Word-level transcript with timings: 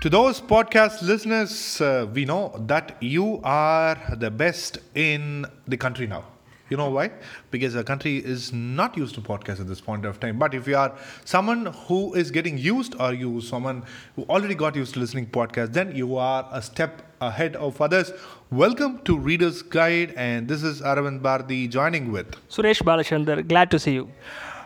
To 0.00 0.08
those 0.08 0.40
podcast 0.40 1.02
listeners, 1.02 1.80
uh, 1.80 2.06
we 2.14 2.24
know 2.24 2.54
that 2.68 2.96
you 3.00 3.40
are 3.42 3.98
the 4.16 4.30
best 4.30 4.78
in 4.94 5.44
the 5.66 5.76
country 5.76 6.06
now. 6.06 6.22
You 6.70 6.76
know 6.76 6.90
why? 6.90 7.10
Because 7.50 7.72
the 7.74 7.82
country 7.82 8.18
is 8.18 8.52
not 8.52 8.96
used 8.96 9.16
to 9.16 9.20
podcasts 9.20 9.58
at 9.58 9.66
this 9.66 9.80
point 9.80 10.04
of 10.04 10.20
time. 10.20 10.38
But 10.38 10.54
if 10.54 10.68
you 10.68 10.76
are 10.76 10.96
someone 11.24 11.66
who 11.88 12.14
is 12.14 12.30
getting 12.30 12.58
used, 12.58 12.94
or 13.00 13.12
you 13.12 13.40
someone 13.40 13.82
who 14.14 14.22
already 14.28 14.54
got 14.54 14.76
used 14.76 14.94
to 14.94 15.00
listening 15.00 15.26
podcasts, 15.26 15.72
then 15.72 15.96
you 15.96 16.16
are 16.16 16.48
a 16.52 16.62
step 16.62 17.02
ahead 17.20 17.56
of 17.56 17.80
others. 17.80 18.12
Welcome 18.50 19.00
to 19.00 19.18
Reader's 19.18 19.62
Guide, 19.62 20.14
and 20.16 20.46
this 20.46 20.62
is 20.62 20.80
Aravind 20.80 21.22
Bhardi 21.22 21.68
joining 21.68 22.12
with 22.12 22.36
Suresh 22.48 22.82
Balachandar, 22.82 23.48
glad 23.48 23.68
to 23.72 23.80
see 23.80 23.94
you. 23.94 24.08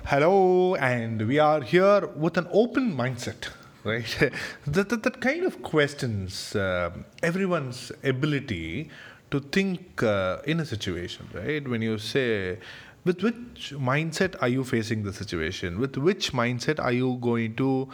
Hello, 0.04 0.74
and 0.74 1.26
we 1.26 1.38
are 1.38 1.62
here 1.62 2.06
with 2.16 2.36
an 2.36 2.48
open 2.52 2.94
mindset, 2.94 3.48
right? 3.84 4.32
that, 4.66 4.88
that, 4.88 5.02
that 5.02 5.20
kind 5.20 5.44
of 5.44 5.62
questions 5.62 6.54
uh, 6.56 6.90
everyone's 7.22 7.92
ability 8.04 8.90
to 9.30 9.40
think 9.40 10.02
uh, 10.02 10.38
in 10.44 10.60
a 10.60 10.66
situation, 10.66 11.28
right? 11.32 11.66
When 11.66 11.82
you 11.82 11.98
say, 11.98 12.58
with 13.04 13.22
which 13.22 13.74
mindset 13.76 14.36
are 14.40 14.48
you 14.48 14.62
facing 14.62 15.02
the 15.02 15.12
situation? 15.12 15.80
With 15.80 15.96
which 15.96 16.32
mindset 16.32 16.78
are 16.78 16.92
you 16.92 17.18
going 17.20 17.56
to 17.56 17.88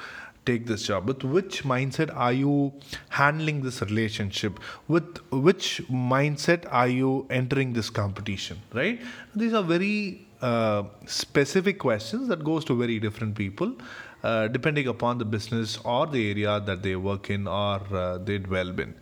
take 0.45 0.67
this 0.67 0.83
job? 0.83 1.07
With 1.07 1.23
which 1.23 1.65
mindset 1.65 2.15
are 2.15 2.33
you 2.33 2.73
handling 3.11 3.63
this 3.63 3.81
relationship? 3.83 4.59
With 4.89 5.19
which 5.31 5.83
mindset 5.89 6.67
are 6.71 6.89
you 6.89 7.27
entering 7.31 7.73
this 7.73 7.89
competition, 7.89 8.61
right? 8.75 9.01
These 9.35 9.55
are 9.55 9.63
very 9.63 10.27
uh, 10.43 10.85
specific 11.07 11.79
questions 11.79 12.29
that 12.29 12.45
goes 12.45 12.65
to 12.65 12.77
very 12.77 12.99
different 12.99 13.35
people 13.35 13.73
uh, 14.23 14.49
depending 14.49 14.89
upon 14.89 15.19
the 15.19 15.25
business 15.25 15.79
or 15.85 16.07
the 16.07 16.31
area 16.31 16.61
that 16.61 16.83
they 16.83 16.97
work 16.97 17.31
in 17.31 17.47
or 17.47 17.81
uh, 17.95 18.19
they 18.19 18.39
dwell 18.39 18.69
in 18.81 18.95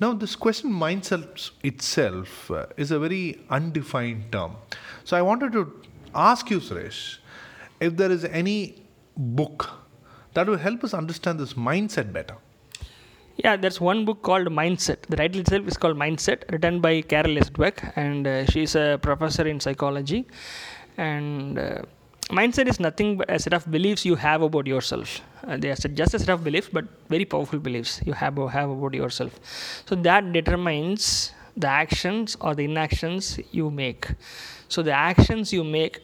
now 0.00 0.12
this 0.12 0.34
question 0.34 0.72
mindset 0.72 1.50
itself 1.62 2.50
uh, 2.50 2.66
is 2.76 2.90
a 2.90 2.98
very 2.98 3.40
undefined 3.50 4.30
term 4.32 4.56
so 5.04 5.16
i 5.16 5.22
wanted 5.22 5.52
to 5.52 5.64
ask 6.14 6.50
you 6.50 6.60
suresh 6.68 7.18
if 7.80 7.96
there 7.96 8.10
is 8.10 8.24
any 8.24 8.58
book 9.16 9.70
that 10.34 10.46
will 10.46 10.62
help 10.68 10.82
us 10.84 10.94
understand 10.94 11.38
this 11.38 11.54
mindset 11.54 12.12
better 12.12 12.36
yeah, 13.42 13.56
there's 13.56 13.80
one 13.80 14.04
book 14.04 14.22
called 14.22 14.48
Mindset. 14.48 15.02
The 15.08 15.16
title 15.16 15.40
itself 15.40 15.66
is 15.66 15.78
called 15.78 15.96
Mindset, 15.96 16.50
written 16.52 16.80
by 16.80 17.00
Carol. 17.00 17.36
Dweck, 17.36 17.92
and 17.96 18.26
uh, 18.26 18.44
she's 18.44 18.74
a 18.74 18.98
professor 19.00 19.46
in 19.46 19.60
psychology. 19.60 20.26
And 20.98 21.58
uh, 21.58 21.82
mindset 22.30 22.68
is 22.68 22.80
nothing 22.80 23.16
but 23.16 23.30
a 23.30 23.38
set 23.38 23.52
of 23.52 23.70
beliefs 23.70 24.04
you 24.04 24.14
have 24.16 24.42
about 24.42 24.66
yourself. 24.66 25.20
Uh, 25.46 25.56
they 25.56 25.70
are 25.70 25.74
just 25.74 26.14
a 26.14 26.18
set 26.18 26.28
of 26.28 26.44
beliefs, 26.44 26.68
but 26.72 26.84
very 27.08 27.24
powerful 27.24 27.58
beliefs 27.58 28.00
you 28.04 28.12
have, 28.12 28.36
have 28.36 28.70
about 28.70 28.94
yourself. 28.94 29.38
So 29.86 29.94
that 29.96 30.32
determines 30.32 31.32
the 31.56 31.68
actions 31.68 32.36
or 32.40 32.54
the 32.54 32.64
inactions 32.64 33.38
you 33.50 33.70
make. 33.70 34.08
So 34.68 34.82
the 34.82 34.92
actions 34.92 35.52
you 35.52 35.64
make 35.64 36.00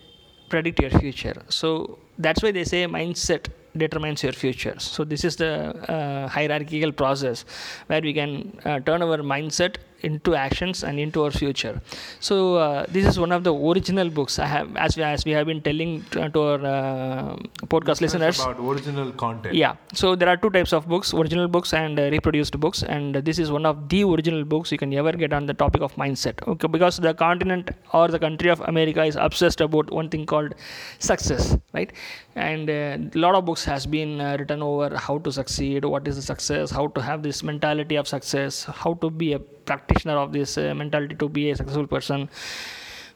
predict 0.49 0.81
your 0.81 0.91
future. 0.91 1.35
So 1.49 1.99
that's 2.19 2.43
why 2.43 2.51
they 2.53 2.65
say 2.65 2.87
mindset 2.87 3.49
determines 3.77 4.23
your 4.23 4.33
future. 4.33 4.75
So 4.79 5.05
this 5.05 5.25
is 5.25 5.37
the 5.37 5.77
uh, 5.91 6.29
hierarchical 6.29 6.93
process 6.93 7.45
where 7.87 8.01
we 8.01 8.13
can 8.15 8.59
uh, 8.65 8.81
turn 8.81 9.03
our 9.03 9.19
mindset 9.19 9.77
into 10.03 10.35
actions 10.35 10.85
and 10.85 10.99
into 10.99 11.25
our 11.25 11.31
future. 11.31 11.81
So 12.21 12.57
uh, 12.57 12.87
this 12.89 13.07
is 13.07 13.19
one 13.19 13.33
of 13.33 13.45
the 13.45 13.55
original 13.55 14.11
books 14.11 14.39
I 14.39 14.47
have, 14.47 14.77
as 14.77 14.97
we, 14.97 15.03
as 15.03 15.25
we 15.25 15.33
have 15.33 15.47
been 15.47 15.61
telling 15.61 16.03
to, 16.11 16.29
to 16.29 16.41
our 16.41 16.65
uh, 16.65 17.37
podcast 17.67 18.01
listeners 18.01 18.41
about 18.41 18.61
original 18.61 19.13
content. 19.13 19.55
Yeah. 19.55 19.77
So 19.95 20.15
there 20.15 20.29
are 20.29 20.37
two 20.37 20.51
types 20.51 20.73
of 20.73 20.87
books: 20.87 21.15
original 21.15 21.49
books 21.49 21.73
and 21.73 21.99
uh, 21.99 22.11
reproduced 22.11 22.59
books. 22.59 22.83
And 22.83 23.15
this 23.15 23.39
is 23.39 23.51
one 23.51 23.67
of 23.67 23.89
the 23.89 24.05
original 24.05 24.45
books 24.45 24.73
you 24.73 24.79
can 24.79 24.93
ever 24.95 25.13
get 25.13 25.33
on 25.33 25.47
the 25.47 25.55
topic 25.55 25.83
of 25.83 25.95
mindset. 25.95 26.47
Okay, 26.47 26.69
because 26.69 26.99
the 26.99 27.15
continent 27.15 27.71
or 27.93 28.09
the 28.09 28.19
country 28.19 28.51
of 28.51 28.61
America 28.61 29.05
is 29.05 29.17
obsessed 29.17 29.61
about 29.61 29.91
one 29.91 30.09
thing 30.09 30.27
called 30.27 30.55
success, 30.99 31.57
right? 31.73 31.93
And 32.35 32.69
a 32.69 32.95
uh, 32.95 32.99
lot 33.15 33.35
of 33.35 33.45
books 33.45 33.65
has 33.65 33.87
been 33.87 34.21
uh, 34.21 34.37
written 34.39 34.63
over 34.63 34.97
how 34.97 35.19
to 35.19 35.33
succeed, 35.33 35.85
what 35.85 36.07
is 36.07 36.17
the 36.17 36.23
success, 36.23 36.71
how 36.71 36.89
to 36.89 37.03
have 37.03 37.23
this 37.23 37.43
mentality 37.43 37.97
of 37.97 38.07
success, 38.07 38.65
how 38.65 38.95
to 38.95 39.11
be 39.11 39.33
a 39.33 39.39
practitioner 39.39 39.96
of 40.05 40.33
this 40.33 40.59
uh, 40.59 40.75
mentality 40.75 41.15
to 41.15 41.29
be 41.29 41.51
a 41.51 41.57
successful 41.57 41.87
person. 41.87 42.29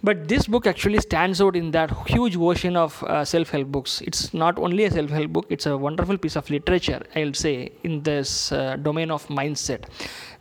But 0.02 0.28
this 0.28 0.46
book 0.46 0.66
actually 0.66 0.98
stands 1.00 1.42
out 1.42 1.54
in 1.54 1.72
that 1.72 1.90
huge 2.06 2.34
ocean 2.34 2.74
of 2.74 3.02
uh, 3.04 3.22
self-help 3.22 3.68
books. 3.68 4.00
It's 4.00 4.32
not 4.32 4.58
only 4.58 4.84
a 4.84 4.90
self-help 4.90 5.30
book 5.30 5.46
it's 5.50 5.66
a 5.66 5.76
wonderful 5.76 6.16
piece 6.16 6.36
of 6.36 6.48
literature 6.48 7.02
i'll 7.16 7.34
say 7.34 7.72
in 7.84 8.02
this 8.02 8.50
uh, 8.50 8.76
domain 8.76 9.10
of 9.10 9.26
mindset. 9.28 9.84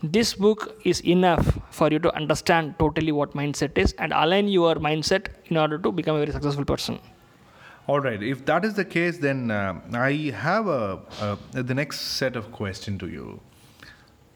This 0.02 0.34
book 0.34 0.80
is 0.86 1.02
enough 1.02 1.60
for 1.72 1.92
you 1.92 2.00
to 2.00 2.16
understand 2.16 2.76
totally 2.80 3.12
what 3.12 3.34
mindset 3.34 3.78
is 3.78 3.94
and 3.98 4.14
align 4.14 4.48
your 4.48 4.76
mindset 4.76 5.28
in 5.48 5.58
order 5.58 5.78
to 5.78 5.92
become 5.92 6.16
a 6.16 6.20
very 6.20 6.32
successful 6.32 6.64
person. 6.64 7.00
All 7.88 8.00
right. 8.00 8.22
If 8.22 8.46
that 8.46 8.64
is 8.64 8.76
the 8.76 8.86
case 8.86 9.18
then 9.18 9.52
uh, 9.52 9.82
i 9.94 10.32
have 10.34 10.68
a, 10.68 11.00
a 11.20 11.64
the 11.64 11.74
next 11.74 12.00
set 12.00 12.38
of 12.38 12.52
question 12.54 12.98
to 13.00 13.10
you 13.10 13.42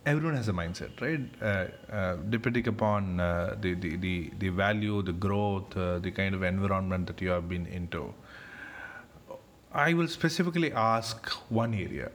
everyone 0.05 0.35
has 0.35 0.47
a 0.47 0.53
mindset, 0.53 0.99
right? 1.01 1.21
Uh, 1.41 1.93
uh, 1.93 2.15
depending 2.29 2.67
upon 2.67 3.19
uh, 3.19 3.55
the, 3.61 3.73
the, 3.75 3.95
the, 3.97 4.31
the 4.39 4.49
value, 4.49 5.01
the 5.01 5.13
growth, 5.13 5.75
uh, 5.77 5.99
the 5.99 6.11
kind 6.11 6.35
of 6.35 6.43
environment 6.43 7.07
that 7.07 7.21
you 7.21 7.29
have 7.29 7.47
been 7.47 7.65
into. 7.67 8.13
I 9.73 9.93
will 9.93 10.07
specifically 10.07 10.71
ask 10.73 11.27
one 11.49 11.73
area, 11.73 12.11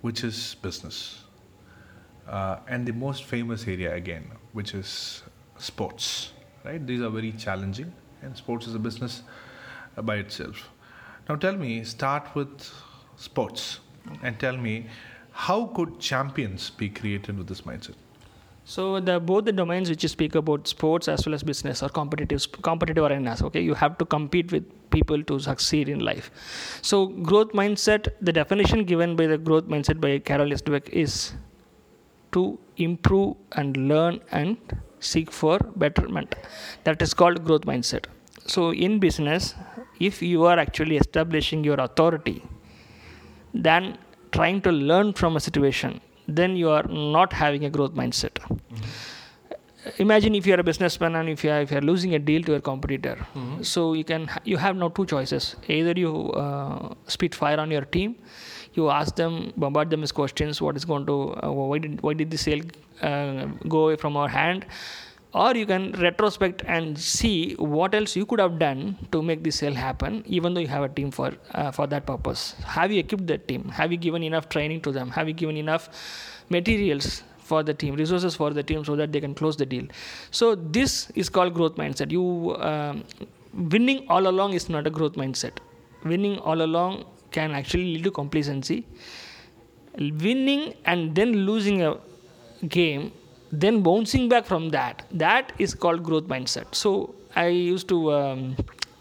which 0.00 0.24
is 0.24 0.56
business. 0.62 1.24
Uh, 2.26 2.58
and 2.68 2.86
the 2.86 2.92
most 2.92 3.24
famous 3.24 3.66
area 3.66 3.94
again, 3.94 4.30
which 4.52 4.74
is 4.74 5.22
sports, 5.58 6.32
right? 6.64 6.84
These 6.84 7.00
are 7.00 7.10
very 7.10 7.32
challenging, 7.32 7.92
and 8.22 8.36
sports 8.36 8.66
is 8.66 8.74
a 8.74 8.78
business 8.78 9.22
by 10.02 10.16
itself. 10.16 10.68
Now, 11.28 11.36
tell 11.36 11.56
me, 11.56 11.84
start 11.84 12.34
with 12.34 12.68
sports 13.16 13.80
and 14.22 14.38
tell 14.38 14.56
me 14.56 14.86
how 15.44 15.66
could 15.76 15.98
champions 16.00 16.70
be 16.70 16.88
created 16.88 17.36
with 17.36 17.46
this 17.46 17.62
mindset? 17.62 17.94
So 18.64 18.98
the 18.98 19.20
both 19.20 19.44
the 19.44 19.52
domains 19.52 19.90
which 19.90 20.02
you 20.02 20.08
speak 20.08 20.34
about 20.34 20.66
sports 20.66 21.08
as 21.08 21.24
well 21.24 21.34
as 21.34 21.42
business 21.48 21.82
are 21.82 21.88
competitive 21.88 22.46
competitive 22.68 23.04
arenas. 23.08 23.42
Okay, 23.48 23.60
you 23.60 23.74
have 23.74 23.98
to 23.98 24.06
compete 24.14 24.50
with 24.50 24.64
people 24.90 25.22
to 25.30 25.38
succeed 25.38 25.90
in 25.90 26.00
life. 26.00 26.30
So 26.82 27.06
growth 27.30 27.52
mindset, 27.52 28.08
the 28.20 28.32
definition 28.32 28.84
given 28.84 29.14
by 29.14 29.26
the 29.26 29.38
growth 29.38 29.68
mindset 29.74 30.00
by 30.00 30.18
Carol 30.30 30.56
Dweck 30.70 30.88
is 30.88 31.34
to 32.32 32.58
improve 32.78 33.36
and 33.52 33.76
learn 33.92 34.20
and 34.32 34.56
seek 35.00 35.30
for 35.30 35.58
betterment. 35.84 36.34
That 36.84 37.02
is 37.02 37.14
called 37.14 37.44
growth 37.44 37.62
mindset. 37.72 38.06
So 38.46 38.72
in 38.72 38.98
business, 38.98 39.54
if 40.00 40.22
you 40.22 40.44
are 40.44 40.58
actually 40.58 40.96
establishing 40.96 41.62
your 41.62 41.78
authority, 41.80 42.42
then 43.54 43.98
trying 44.36 44.60
to 44.68 44.72
learn 44.92 45.12
from 45.20 45.36
a 45.36 45.42
situation, 45.48 46.00
then 46.40 46.56
you 46.62 46.70
are 46.70 46.86
not 47.18 47.32
having 47.42 47.64
a 47.64 47.70
growth 47.76 47.94
mindset. 48.00 48.40
Mm-hmm. 48.46 50.02
Imagine 50.04 50.34
if 50.34 50.46
you 50.46 50.54
are 50.54 50.60
a 50.60 50.64
businessman 50.64 51.14
and 51.14 51.28
if 51.28 51.44
you 51.44 51.50
are, 51.50 51.60
if 51.60 51.70
you 51.70 51.78
are 51.78 51.86
losing 51.88 52.14
a 52.16 52.18
deal 52.18 52.42
to 52.42 52.54
a 52.54 52.60
competitor, 52.60 53.14
mm-hmm. 53.34 53.62
so 53.62 53.92
you 53.98 54.02
can 54.02 54.28
you 54.44 54.56
have 54.56 54.76
now 54.82 54.88
two 54.88 55.06
choices. 55.12 55.54
Either 55.68 55.92
you 56.04 56.32
uh, 56.32 56.94
spit 57.06 57.36
fire 57.42 57.60
on 57.64 57.70
your 57.70 57.84
team, 57.96 58.16
you 58.74 58.90
ask 58.90 59.14
them, 59.14 59.52
bombard 59.56 59.90
them 59.90 60.00
with 60.00 60.12
questions. 60.12 60.60
What 60.60 60.76
is 60.76 60.84
going 60.84 61.06
to? 61.06 61.18
Uh, 61.42 61.52
why 61.52 61.78
did 61.78 62.02
why 62.02 62.14
did 62.14 62.32
the 62.32 62.40
sale 62.46 62.64
uh, 63.00 63.46
go 63.76 63.84
away 63.84 63.96
from 63.96 64.16
our 64.16 64.28
hand? 64.28 64.66
Or 65.42 65.54
you 65.60 65.66
can 65.70 65.92
retrospect 66.02 66.62
and 66.74 66.98
see 66.98 67.54
what 67.74 67.94
else 67.94 68.16
you 68.16 68.24
could 68.24 68.40
have 68.40 68.58
done 68.58 68.96
to 69.12 69.22
make 69.30 69.42
this 69.46 69.56
sale 69.62 69.74
happen 69.74 70.22
even 70.26 70.54
though 70.54 70.62
you 70.66 70.72
have 70.74 70.84
a 70.88 70.92
team 70.98 71.10
for 71.16 71.30
uh, 71.52 71.70
for 71.78 71.86
that 71.94 72.06
purpose. 72.10 72.44
Have 72.76 72.92
you 72.92 73.00
equipped 73.00 73.26
that 73.32 73.46
team? 73.48 73.68
Have 73.80 73.92
you 73.92 73.98
given 74.06 74.22
enough 74.28 74.48
training 74.54 74.80
to 74.86 74.92
them? 74.92 75.10
Have 75.16 75.28
you 75.32 75.34
given 75.42 75.58
enough 75.64 75.90
materials 76.48 77.10
for 77.50 77.62
the 77.62 77.74
team 77.82 77.98
resources 78.02 78.38
for 78.42 78.48
the 78.60 78.62
team 78.70 78.84
so 78.90 78.96
that 79.02 79.12
they 79.12 79.20
can 79.26 79.34
close 79.42 79.60
the 79.64 79.66
deal? 79.74 79.84
So 80.30 80.54
this 80.78 80.96
is 81.24 81.28
called 81.28 81.54
growth 81.60 81.76
mindset. 81.82 82.16
You 82.18 82.56
um, 82.70 83.04
winning 83.76 84.06
all 84.08 84.32
along 84.32 84.54
is 84.54 84.70
not 84.78 84.86
a 84.86 84.94
growth 85.00 85.20
mindset. 85.24 85.62
Winning 86.14 86.38
all 86.38 86.62
along 86.70 87.04
can 87.30 87.60
actually 87.60 87.92
lead 87.92 88.04
to 88.04 88.16
complacency. 88.22 88.80
Winning 89.98 90.74
and 90.86 91.14
then 91.14 91.38
losing 91.52 91.82
a 91.82 91.94
game 92.78 93.12
then 93.52 93.82
bouncing 93.82 94.28
back 94.28 94.44
from 94.44 94.70
that 94.70 95.04
that 95.10 95.52
is 95.58 95.74
called 95.74 96.02
growth 96.02 96.24
mindset. 96.24 96.74
So 96.74 97.14
i 97.34 97.46
used 97.48 97.88
to 97.88 98.12
um, 98.12 98.56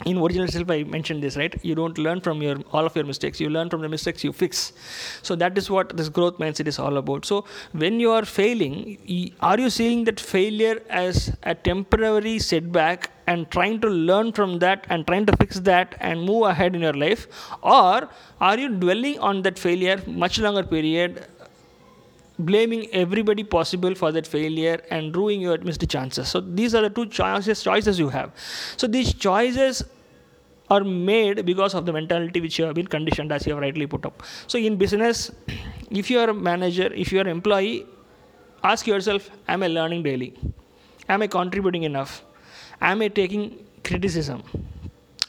in 0.06 0.18
original 0.18 0.48
self 0.48 0.70
i 0.70 0.84
mentioned 0.84 1.24
this 1.24 1.38
right? 1.38 1.54
You 1.64 1.74
don't 1.76 1.98
learn 1.98 2.20
from 2.22 2.42
your 2.42 2.58
all 2.72 2.86
of 2.86 2.96
your 2.96 3.06
mistakes. 3.06 3.40
You 3.40 3.50
learn 3.50 3.70
from 3.70 3.82
the 3.82 3.90
mistakes 3.90 4.24
you 4.24 4.34
fix. 4.34 4.74
So 5.22 5.36
that 5.36 5.58
is 5.58 5.70
what 5.70 5.96
this 5.98 6.10
growth 6.10 6.38
mindset 6.38 6.68
is 6.68 6.80
all 6.80 6.98
about. 6.98 7.26
So 7.26 7.46
when 7.72 8.00
you 8.00 8.12
are 8.12 8.26
failing 8.26 8.98
are 9.40 9.60
you 9.60 9.70
seeing 9.70 10.04
that 10.06 10.20
failure 10.20 10.82
as 10.90 11.36
a 11.44 11.56
temporary 11.56 12.40
setback 12.40 13.10
and 13.28 13.50
trying 13.50 13.80
to 13.82 13.88
learn 13.88 14.32
from 14.34 14.60
that 14.60 14.86
and 14.90 15.08
trying 15.08 15.26
to 15.26 15.36
fix 15.38 15.60
that 15.62 15.96
and 16.00 16.22
move 16.22 16.44
ahead 16.44 16.76
in 16.76 16.82
your 16.82 16.94
life? 16.94 17.28
Or 17.64 18.10
are 18.42 18.58
you 18.60 18.70
dwelling 18.70 19.20
on 19.20 19.42
that 19.44 19.58
failure 19.58 20.02
much 20.06 20.40
longer 20.40 20.64
period 20.64 21.26
blaming 22.38 22.88
everybody 22.92 23.44
possible 23.44 23.96
for 23.96 24.12
that 24.12 24.28
failure 24.28 24.82
and 24.90 25.16
ruining 25.16 25.42
your 25.42 25.58
missed 25.60 25.88
chances. 25.90 26.28
So 26.28 26.42
these 26.42 26.76
are 26.76 26.82
the 26.82 26.90
two 26.90 27.06
choices 27.08 27.64
choices 27.64 28.00
you 28.00 28.10
have. 28.10 28.32
So 28.78 28.88
these 28.88 29.14
choices 29.14 29.84
are 30.70 30.84
made 30.84 31.46
because 31.46 31.74
of 31.74 31.86
the 31.86 31.94
mentality 31.94 32.42
which 32.42 32.58
you 32.58 32.66
have 32.66 32.76
been 32.76 32.88
conditioned 32.88 33.32
as 33.32 33.46
you 33.46 33.54
have 33.54 33.62
rightly 33.62 33.88
put 33.88 34.06
up. 34.06 34.24
So 34.48 34.58
in 34.58 34.78
business, 34.78 35.32
if 35.90 36.10
you 36.10 36.20
are 36.20 36.30
a 36.30 36.34
manager, 36.34 36.92
if 36.94 37.12
you 37.12 37.20
are 37.20 37.22
an 37.22 37.28
employee, 37.28 37.86
ask 38.64 38.88
yourself, 38.88 39.30
am 39.48 39.64
I 39.64 39.68
learning 39.68 40.04
daily? 40.04 40.34
Am 41.08 41.22
I 41.22 41.28
contributing 41.28 41.84
enough? 41.84 42.24
Am 42.82 43.02
I 43.02 43.08
taking 43.08 43.64
criticism? 43.84 44.44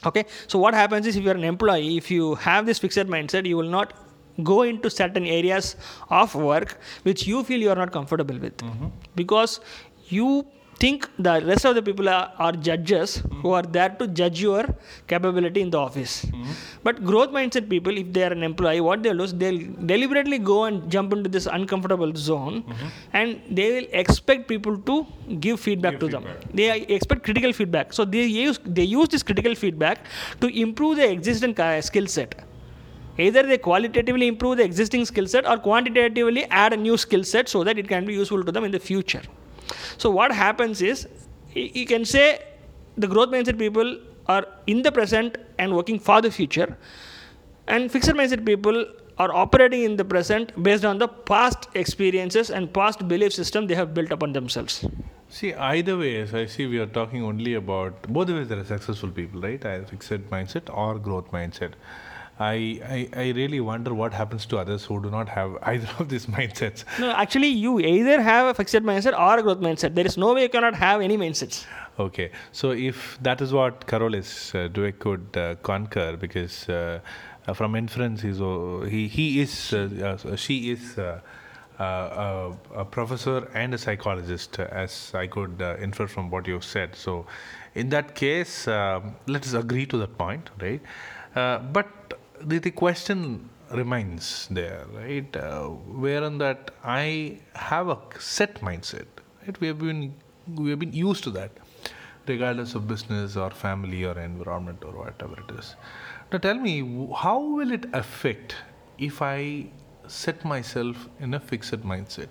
Okay, 0.05 0.25
so 0.47 0.59
what 0.59 0.73
happens 0.73 1.07
is 1.07 1.17
if 1.17 1.25
you 1.25 1.31
are 1.31 1.35
an 1.35 1.45
employee, 1.45 1.97
if 1.97 2.11
you 2.11 2.37
have 2.37 2.65
this 2.65 2.79
fixed 2.79 2.99
mindset, 2.99 3.47
you 3.47 3.57
will 3.57 3.69
not 3.69 3.93
go 4.43 4.63
into 4.63 4.91
certain 4.91 5.27
areas 5.27 5.77
of 6.11 6.35
work 6.35 6.79
which 7.03 7.27
you 7.27 7.43
feel 7.45 7.61
you 7.61 7.71
are 7.71 7.77
not 7.77 7.93
comfortable 7.93 8.39
with. 8.39 8.57
Mm-hmm. 8.59 8.89
Because 9.15 9.61
you 10.09 10.47
think 10.79 11.09
the 11.19 11.43
rest 11.47 11.65
of 11.65 11.75
the 11.75 11.83
people 11.83 12.09
are, 12.09 12.33
are 12.39 12.53
judges 12.53 13.19
mm-hmm. 13.19 13.41
who 13.41 13.51
are 13.53 13.63
there 13.63 13.89
to 13.89 14.07
judge 14.09 14.41
your 14.41 14.65
capability 15.07 15.61
in 15.61 15.71
the 15.71 15.79
office. 15.79 16.25
Mm-hmm. 16.25 16.53
But 16.83 17.05
growth 17.05 17.31
mindset 17.31 17.69
people 17.69 17.97
if 17.97 18.13
they 18.13 18.25
are 18.25 18.33
an 18.33 18.43
employee 18.43 18.81
what 18.81 19.03
they'll 19.03 19.17
do 19.17 19.25
is 19.25 19.35
they'll 19.35 19.61
deliberately 19.93 20.39
go 20.39 20.65
and 20.65 20.91
jump 20.91 21.13
into 21.13 21.31
this 21.31 21.47
uncomfortable 21.47 22.13
zone 22.15 22.65
and 23.13 23.41
they 23.51 23.71
will 23.73 23.89
expect 23.93 24.49
people 24.49 24.77
to 24.79 25.07
give 25.41 25.61
feedback 25.61 25.99
to 26.01 26.09
them. 26.09 26.25
they 26.53 26.81
expect 26.83 27.25
critical 27.25 27.53
feedback. 27.53 27.93
So 27.93 28.05
they 28.05 28.27
use 28.27 28.61
they 28.65 28.85
use 28.85 29.09
this 29.09 29.23
critical 29.23 29.55
feedback 29.55 30.05
to 30.41 30.49
improve 30.49 30.97
their 30.97 31.11
existing 31.11 31.57
skill 31.81 32.07
set 32.07 32.35
either 33.19 33.43
they 33.43 33.59
qualitatively 33.59 34.27
improve 34.27 34.57
the 34.59 34.65
existing 34.65 35.05
skill 35.05 35.27
set 35.27 35.47
or 35.47 35.57
quantitatively 35.59 36.45
add 36.47 36.73
a 36.73 36.77
new 36.77 36.97
skill 36.97 37.25
set 37.25 37.49
so 37.49 37.65
that 37.65 37.79
it 37.79 37.89
can 37.89 38.05
be 38.05 38.15
useful 38.15 38.43
to 38.45 38.53
them 38.53 38.65
in 38.65 38.71
the 38.71 38.79
future 38.79 39.23
so 39.97 40.11
what 40.11 40.33
happens 40.33 40.83
is 40.83 41.09
you 41.55 41.87
can 41.87 42.05
say 42.05 42.43
the 42.97 43.07
growth 43.07 43.31
mindset 43.31 43.59
people 43.59 43.99
are 44.29 44.45
in 44.67 44.83
the 44.83 44.93
present 44.93 45.37
and 45.59 45.75
working 45.75 45.99
for 45.99 46.21
the 46.21 46.31
future 46.31 46.77
and 47.69 47.91
fixed 47.91 48.11
mindset 48.11 48.45
people 48.45 48.85
are 49.19 49.33
operating 49.33 49.83
in 49.83 49.97
the 49.97 50.05
present 50.05 50.51
based 50.63 50.85
on 50.85 50.99
the 50.99 51.09
past 51.09 51.69
experiences 51.75 52.51
and 52.51 52.73
past 52.73 53.07
belief 53.09 53.33
system 53.33 53.67
they 53.67 53.75
have 53.75 53.95
built 53.95 54.11
upon 54.13 54.33
themselves 54.33 54.85
See, 55.29 55.53
either 55.55 55.99
way, 55.99 56.21
as 56.21 56.33
I 56.35 56.47
see, 56.47 56.67
we 56.67 56.79
are 56.79 56.87
talking 56.87 57.25
only 57.25 57.55
about 57.55 58.03
both 58.03 58.29
ways 58.31 58.47
there 58.47 58.61
are 58.61 58.65
successful 58.65 59.11
people, 59.11 59.41
right? 59.41 59.63
Either 59.65 59.85
fixed 59.85 60.13
mindset 60.31 60.73
or 60.73 61.01
growth 61.01 61.33
mindset. 61.33 61.73
I, 62.39 62.53
I, 62.97 63.09
I 63.25 63.31
really 63.31 63.61
wonder 63.61 63.95
what 63.95 64.13
happens 64.13 64.45
to 64.47 64.59
others 64.59 64.85
who 64.85 65.01
do 65.03 65.11
not 65.11 65.29
have 65.31 65.57
either 65.63 65.89
of 65.99 66.09
these 66.11 66.27
mindsets. 66.27 66.85
no 67.01 67.11
actually 67.13 67.49
you 67.49 67.81
either 67.81 68.21
have 68.21 68.47
a 68.49 68.55
fixed 68.55 68.75
mindset 68.75 69.19
or 69.19 69.39
a 69.39 69.43
growth 69.43 69.61
mindset 69.61 69.95
there 69.95 70.07
is 70.07 70.17
no 70.19 70.35
way 70.35 70.43
you 70.43 70.49
cannot 70.49 70.75
have 70.75 71.01
any 71.01 71.17
mindsets 71.17 71.65
Okay, 71.99 72.31
so 72.53 72.73
if 72.73 73.19
that 73.23 73.41
is 73.41 73.55
what 73.55 73.87
Carol 73.87 74.15
S. 74.15 74.55
uh, 74.55 74.69
Dweck 74.69 74.99
could 74.99 75.35
uh, 75.35 75.55
conquer, 75.63 76.15
because 76.19 76.69
uh, 76.69 77.01
uh, 77.49 77.55
from 77.55 77.75
inference 77.75 78.21
he's, 78.21 78.39
uh, 78.39 78.87
he 78.87 79.09
he 79.09 79.41
is 79.41 79.73
uh, 79.73 80.19
uh, 80.23 80.37
she 80.37 80.73
is 80.73 80.99
uh, 80.99 81.21
uh, 81.81 81.83
uh, 81.83 82.53
a 82.75 82.85
professor 82.85 83.49
and 83.55 83.73
a 83.73 83.79
psychologist, 83.79 84.61
uh, 84.61 84.65
as 84.71 85.11
I 85.15 85.27
could 85.27 85.63
uh, 85.63 85.77
infer 85.81 86.07
from 86.07 86.29
what 86.29 86.47
you 86.47 86.61
said. 86.61 86.95
So, 86.95 87.25
in 87.75 87.89
that 87.89 88.15
case, 88.15 88.69
um, 88.69 89.17
let 89.27 89.47
us 89.47 89.55
agree 89.55 89.87
to 89.87 89.97
that 89.97 90.19
point, 90.19 90.51
right? 90.61 90.83
Uh, 91.35 91.61
but 91.61 92.06
the, 92.41 92.59
the 92.59 92.71
question 92.71 93.49
remains 93.71 94.49
there, 94.51 94.87
right? 94.93 95.37
Uh, 95.37 95.69
wherein 96.05 96.39
that 96.39 96.71
I 96.85 97.41
have 97.55 97.89
a 97.89 97.99
set 98.19 98.61
mindset, 98.61 99.07
right? 99.43 99.61
We 99.61 99.67
have 99.69 99.79
been 99.79 100.15
we 100.55 100.71
have 100.71 100.79
been 100.79 100.93
used 100.93 101.25
to 101.25 101.31
that 101.31 101.51
regardless 102.29 102.75
of 102.75 102.87
business 102.89 103.37
or 103.37 103.51
family 103.51 104.05
or 104.05 104.19
environment 104.19 104.83
or 104.85 104.93
whatever 104.93 105.35
it 105.41 105.59
is. 105.59 105.77
Now, 106.33 106.39
tell 106.39 106.55
me, 106.55 107.09
how 107.17 107.41
will 107.41 107.71
it 107.71 107.87
affect 107.93 108.57
if 108.99 109.23
I 109.23 109.67
set 110.09 110.45
myself 110.45 111.09
in 111.21 111.35
a 111.35 111.41
fixed 111.41 111.83
mindset 111.83 112.29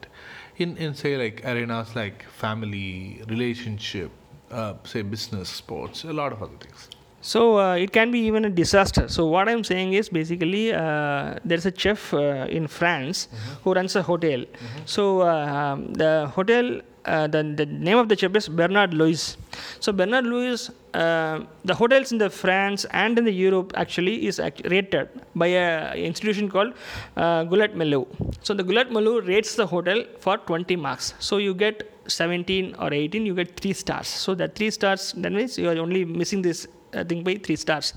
in, 0.57 0.77
in 0.77 0.95
say, 0.95 1.17
like 1.17 1.45
arenas 1.45 1.95
like 1.95 2.23
family, 2.29 3.21
relationship, 3.27 4.11
uh, 4.51 4.73
say 4.83 5.01
business, 5.01 5.49
sports, 5.49 6.03
a 6.03 6.13
lot 6.13 6.33
of 6.33 6.41
other 6.41 6.57
things? 6.57 6.89
So 7.31 7.57
uh, 7.59 7.75
it 7.75 7.91
can 7.91 8.11
be 8.11 8.19
even 8.29 8.45
a 8.45 8.51
disaster. 8.51 9.07
So 9.07 9.25
what 9.25 9.49
I'm 9.49 9.63
saying 9.63 9.93
is 9.93 10.09
basically 10.09 10.71
uh, 10.71 11.39
there's 11.43 11.65
a 11.65 11.75
chef 11.75 12.13
uh, 12.13 12.57
in 12.57 12.67
France 12.67 13.27
who 13.63 13.73
runs 13.73 13.95
a 13.95 14.03
hotel. 14.03 14.45
So 14.85 15.21
uh, 15.21 15.45
um, 15.59 15.93
the 15.93 16.31
hotel, 16.35 16.81
uh, 17.05 17.25
the, 17.25 17.41
the 17.41 17.65
name 17.65 17.97
of 17.97 18.09
the 18.09 18.15
chef 18.15 18.35
is 18.35 18.47
Bernard 18.47 18.93
Louis. 18.93 19.37
So 19.79 19.91
Bernard 19.91 20.27
Louis, 20.27 20.69
uh, 20.93 21.39
the 21.63 21.73
hotels 21.73 22.11
in 22.11 22.19
the 22.19 22.29
France 22.29 22.85
and 22.91 23.17
in 23.17 23.25
the 23.25 23.33
Europe 23.33 23.73
actually 23.75 24.27
is 24.27 24.39
act- 24.39 24.61
rated 24.69 25.09
by 25.33 25.47
a 25.47 25.95
institution 25.95 26.47
called 26.47 26.73
uh, 27.17 27.43
Goulet 27.45 27.75
Melou. 27.75 28.05
So 28.43 28.53
the 28.53 28.63
Goulet 28.63 28.91
Melou 28.91 29.27
rates 29.27 29.55
the 29.55 29.65
hotel 29.65 30.05
for 30.19 30.37
20 30.37 30.75
marks. 30.75 31.15
So 31.17 31.37
you 31.37 31.55
get 31.55 31.91
17 32.07 32.75
or 32.77 32.93
18, 32.93 33.25
you 33.25 33.33
get 33.33 33.59
three 33.59 33.73
stars. 33.73 34.07
So 34.07 34.35
that 34.35 34.53
three 34.53 34.69
stars, 34.69 35.13
that 35.17 35.31
means 35.31 35.57
you 35.57 35.69
are 35.69 35.77
only 35.79 36.05
missing 36.05 36.43
this 36.43 36.67
I 36.95 37.03
think 37.03 37.25
by 37.25 37.35
three 37.35 37.55
stars. 37.55 37.93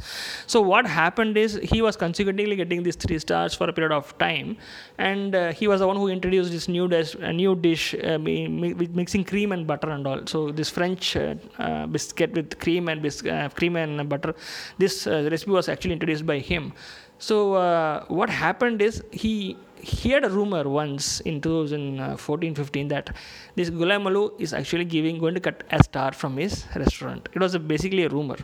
So 0.47 0.61
what 0.61 0.87
happened 0.87 1.37
is 1.37 1.59
he 1.63 1.81
was 1.83 1.97
consecutively 1.97 2.57
getting 2.57 2.83
these 2.83 2.97
three 2.97 3.19
stars 3.19 3.55
for 3.55 3.69
a 3.69 3.73
period 3.73 3.93
of 3.93 4.17
time, 4.19 4.57
and 4.99 5.35
uh, 5.35 5.53
he 5.53 5.69
was 5.69 5.81
the 5.81 5.87
one 5.87 5.97
who 5.97 6.09
introduced 6.09 6.51
this 6.51 6.69
new 6.69 6.89
dish, 6.89 7.15
a 7.15 7.33
new 7.33 7.55
dish 7.55 7.95
uh, 7.95 8.19
with 8.21 8.91
mixing 8.95 9.25
cream 9.25 9.53
and 9.53 9.67
butter 9.67 9.91
and 9.91 10.07
all. 10.07 10.27
So 10.27 10.51
this 10.51 10.71
French 10.71 11.17
uh, 11.17 11.35
uh, 11.59 11.87
biscuit 11.87 12.33
with 12.33 12.59
cream 12.59 12.89
and 12.89 13.03
bis- 13.03 13.25
uh, 13.25 13.49
cream 13.55 13.77
and 13.77 14.09
butter, 14.09 14.35
this 14.79 15.07
recipe 15.07 15.51
was 15.51 15.69
actually 15.69 15.93
introduced 15.93 16.27
by 16.27 16.39
him. 16.39 16.73
So 17.19 18.05
what 18.09 18.31
happened 18.31 18.81
is 18.81 19.03
he 19.11 19.57
he 19.81 20.11
had 20.11 20.25
a 20.25 20.31
rumor 20.31 20.69
once 20.69 21.21
in 21.21 21.41
2014-15 21.41 22.89
that 22.89 23.15
this 23.55 23.71
Gulai 23.71 24.03
Malu 24.03 24.33
is 24.39 24.53
actually 24.53 24.85
giving 24.85 25.19
going 25.19 25.35
to 25.35 25.41
cut 25.41 25.65
a 25.71 25.83
star 25.83 26.13
from 26.13 26.37
his 26.37 26.67
restaurant. 26.75 27.29
It 27.35 27.41
was 27.41 27.55
a, 27.55 27.59
basically 27.59 28.05
a 28.05 28.09
rumor 28.09 28.37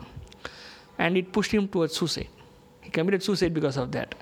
and 0.97 1.17
it 1.17 1.31
pushed 1.31 1.51
him 1.51 1.67
towards 1.67 1.95
suicide. 1.95 2.27
He 2.81 2.89
committed 2.89 3.23
suicide 3.23 3.53
because 3.53 3.77
of 3.77 3.91
that. 3.93 4.15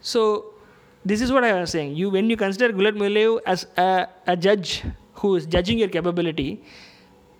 So 0.00 0.54
this 1.04 1.20
is 1.20 1.32
what 1.32 1.44
I 1.44 1.58
was 1.58 1.70
saying. 1.70 1.96
You 1.96 2.10
when 2.10 2.30
you 2.30 2.36
consider 2.36 2.72
Gulat 2.72 2.96
Mulev 2.96 3.40
as 3.46 3.66
a, 3.76 4.08
a 4.26 4.36
judge 4.36 4.82
who 5.14 5.36
is 5.36 5.46
judging 5.46 5.78
your 5.78 5.88
capability, 5.88 6.62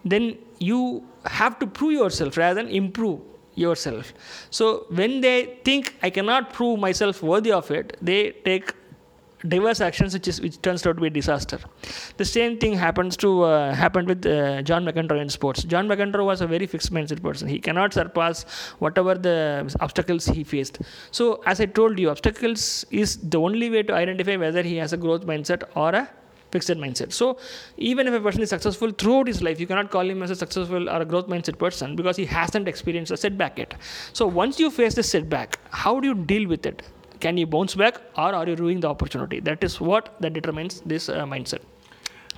then 0.04 0.36
you 0.58 1.04
have 1.24 1.58
to 1.58 1.66
prove 1.66 1.92
yourself 1.92 2.36
rather 2.36 2.62
than 2.62 2.72
improve 2.72 3.20
yourself. 3.54 4.12
So 4.50 4.86
when 4.90 5.20
they 5.20 5.58
think 5.64 5.96
I 6.02 6.10
cannot 6.10 6.52
prove 6.52 6.78
myself 6.78 7.22
worthy 7.22 7.52
of 7.52 7.70
it, 7.70 7.96
they 8.00 8.32
take 8.44 8.74
diverse 9.48 9.80
actions 9.80 10.14
which 10.14 10.28
is 10.28 10.40
which 10.40 10.60
turns 10.62 10.86
out 10.86 10.96
to 10.96 11.00
be 11.00 11.08
a 11.08 11.10
disaster. 11.10 11.58
The 12.16 12.24
same 12.24 12.58
thing 12.58 12.74
happens 12.74 13.16
to 13.18 13.42
uh, 13.42 13.74
happened 13.74 14.08
with 14.08 14.26
uh, 14.26 14.62
John 14.62 14.84
McEnroe 14.84 15.20
in 15.20 15.28
sports. 15.28 15.62
John 15.64 15.88
McEnroe 15.88 16.24
was 16.24 16.40
a 16.40 16.46
very 16.46 16.66
fixed 16.66 16.92
mindset 16.92 17.22
person. 17.22 17.48
He 17.48 17.58
cannot 17.58 17.92
surpass 17.92 18.44
whatever 18.78 19.14
the 19.14 19.76
obstacles 19.80 20.26
he 20.26 20.44
faced. 20.44 20.80
So 21.10 21.42
as 21.46 21.60
I 21.60 21.66
told 21.66 21.98
you, 21.98 22.10
obstacles 22.10 22.84
is 22.90 23.16
the 23.18 23.38
only 23.38 23.70
way 23.70 23.82
to 23.82 23.94
identify 23.94 24.36
whether 24.36 24.62
he 24.62 24.76
has 24.76 24.92
a 24.92 24.96
growth 24.96 25.26
mindset 25.26 25.64
or 25.74 25.90
a 25.90 26.08
fixed 26.50 26.70
mindset. 26.70 27.12
So 27.12 27.38
even 27.76 28.06
if 28.06 28.14
a 28.14 28.20
person 28.20 28.42
is 28.42 28.50
successful 28.50 28.90
throughout 28.90 29.26
his 29.26 29.42
life, 29.42 29.60
you 29.60 29.66
cannot 29.66 29.90
call 29.90 30.08
him 30.08 30.22
as 30.22 30.30
a 30.30 30.36
successful 30.36 30.88
or 30.88 31.02
a 31.02 31.04
growth 31.04 31.26
mindset 31.26 31.58
person 31.58 31.96
because 31.96 32.16
he 32.16 32.24
hasn't 32.24 32.68
experienced 32.68 33.12
a 33.12 33.16
setback 33.16 33.58
yet. 33.58 33.74
So 34.12 34.26
once 34.26 34.58
you 34.58 34.70
face 34.70 34.94
the 34.94 35.02
setback, 35.02 35.58
how 35.70 36.00
do 36.00 36.08
you 36.08 36.14
deal 36.14 36.48
with 36.48 36.66
it? 36.66 36.82
Can 37.20 37.36
you 37.36 37.46
bounce 37.46 37.74
back 37.74 38.00
or 38.16 38.34
are 38.34 38.46
you 38.48 38.56
ruining 38.56 38.80
the 38.80 38.88
opportunity? 38.88 39.40
That 39.40 39.64
is 39.64 39.80
what 39.80 40.14
that 40.20 40.32
determines 40.32 40.80
this 40.80 41.08
uh, 41.08 41.24
mindset. 41.24 41.60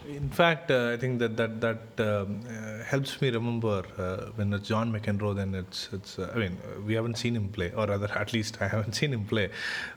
In 0.07 0.31
fact, 0.31 0.71
uh, 0.71 0.93
I 0.95 0.97
think 0.97 1.19
that 1.19 1.37
that 1.37 1.61
that 1.61 1.81
um, 2.01 2.41
uh, 2.49 2.83
helps 2.83 3.21
me 3.21 3.29
remember 3.29 3.83
uh, 3.99 4.31
when 4.37 4.55
it's 4.55 4.67
John 4.67 4.91
McEnroe. 4.91 5.37
Then 5.37 5.55
it's 5.55 5.91
it's. 5.93 6.19
Uh, 6.19 6.33
I 6.35 6.39
mean, 6.39 6.57
we 6.87 6.95
haven't 6.95 7.19
seen 7.19 7.37
him 7.37 7.49
play, 7.49 7.73
or 7.73 7.87
rather, 7.87 8.11
at 8.19 8.33
least 8.33 8.57
I 8.63 8.69
haven't 8.69 8.95
seen 8.95 9.13
him 9.13 9.27
play. 9.27 9.51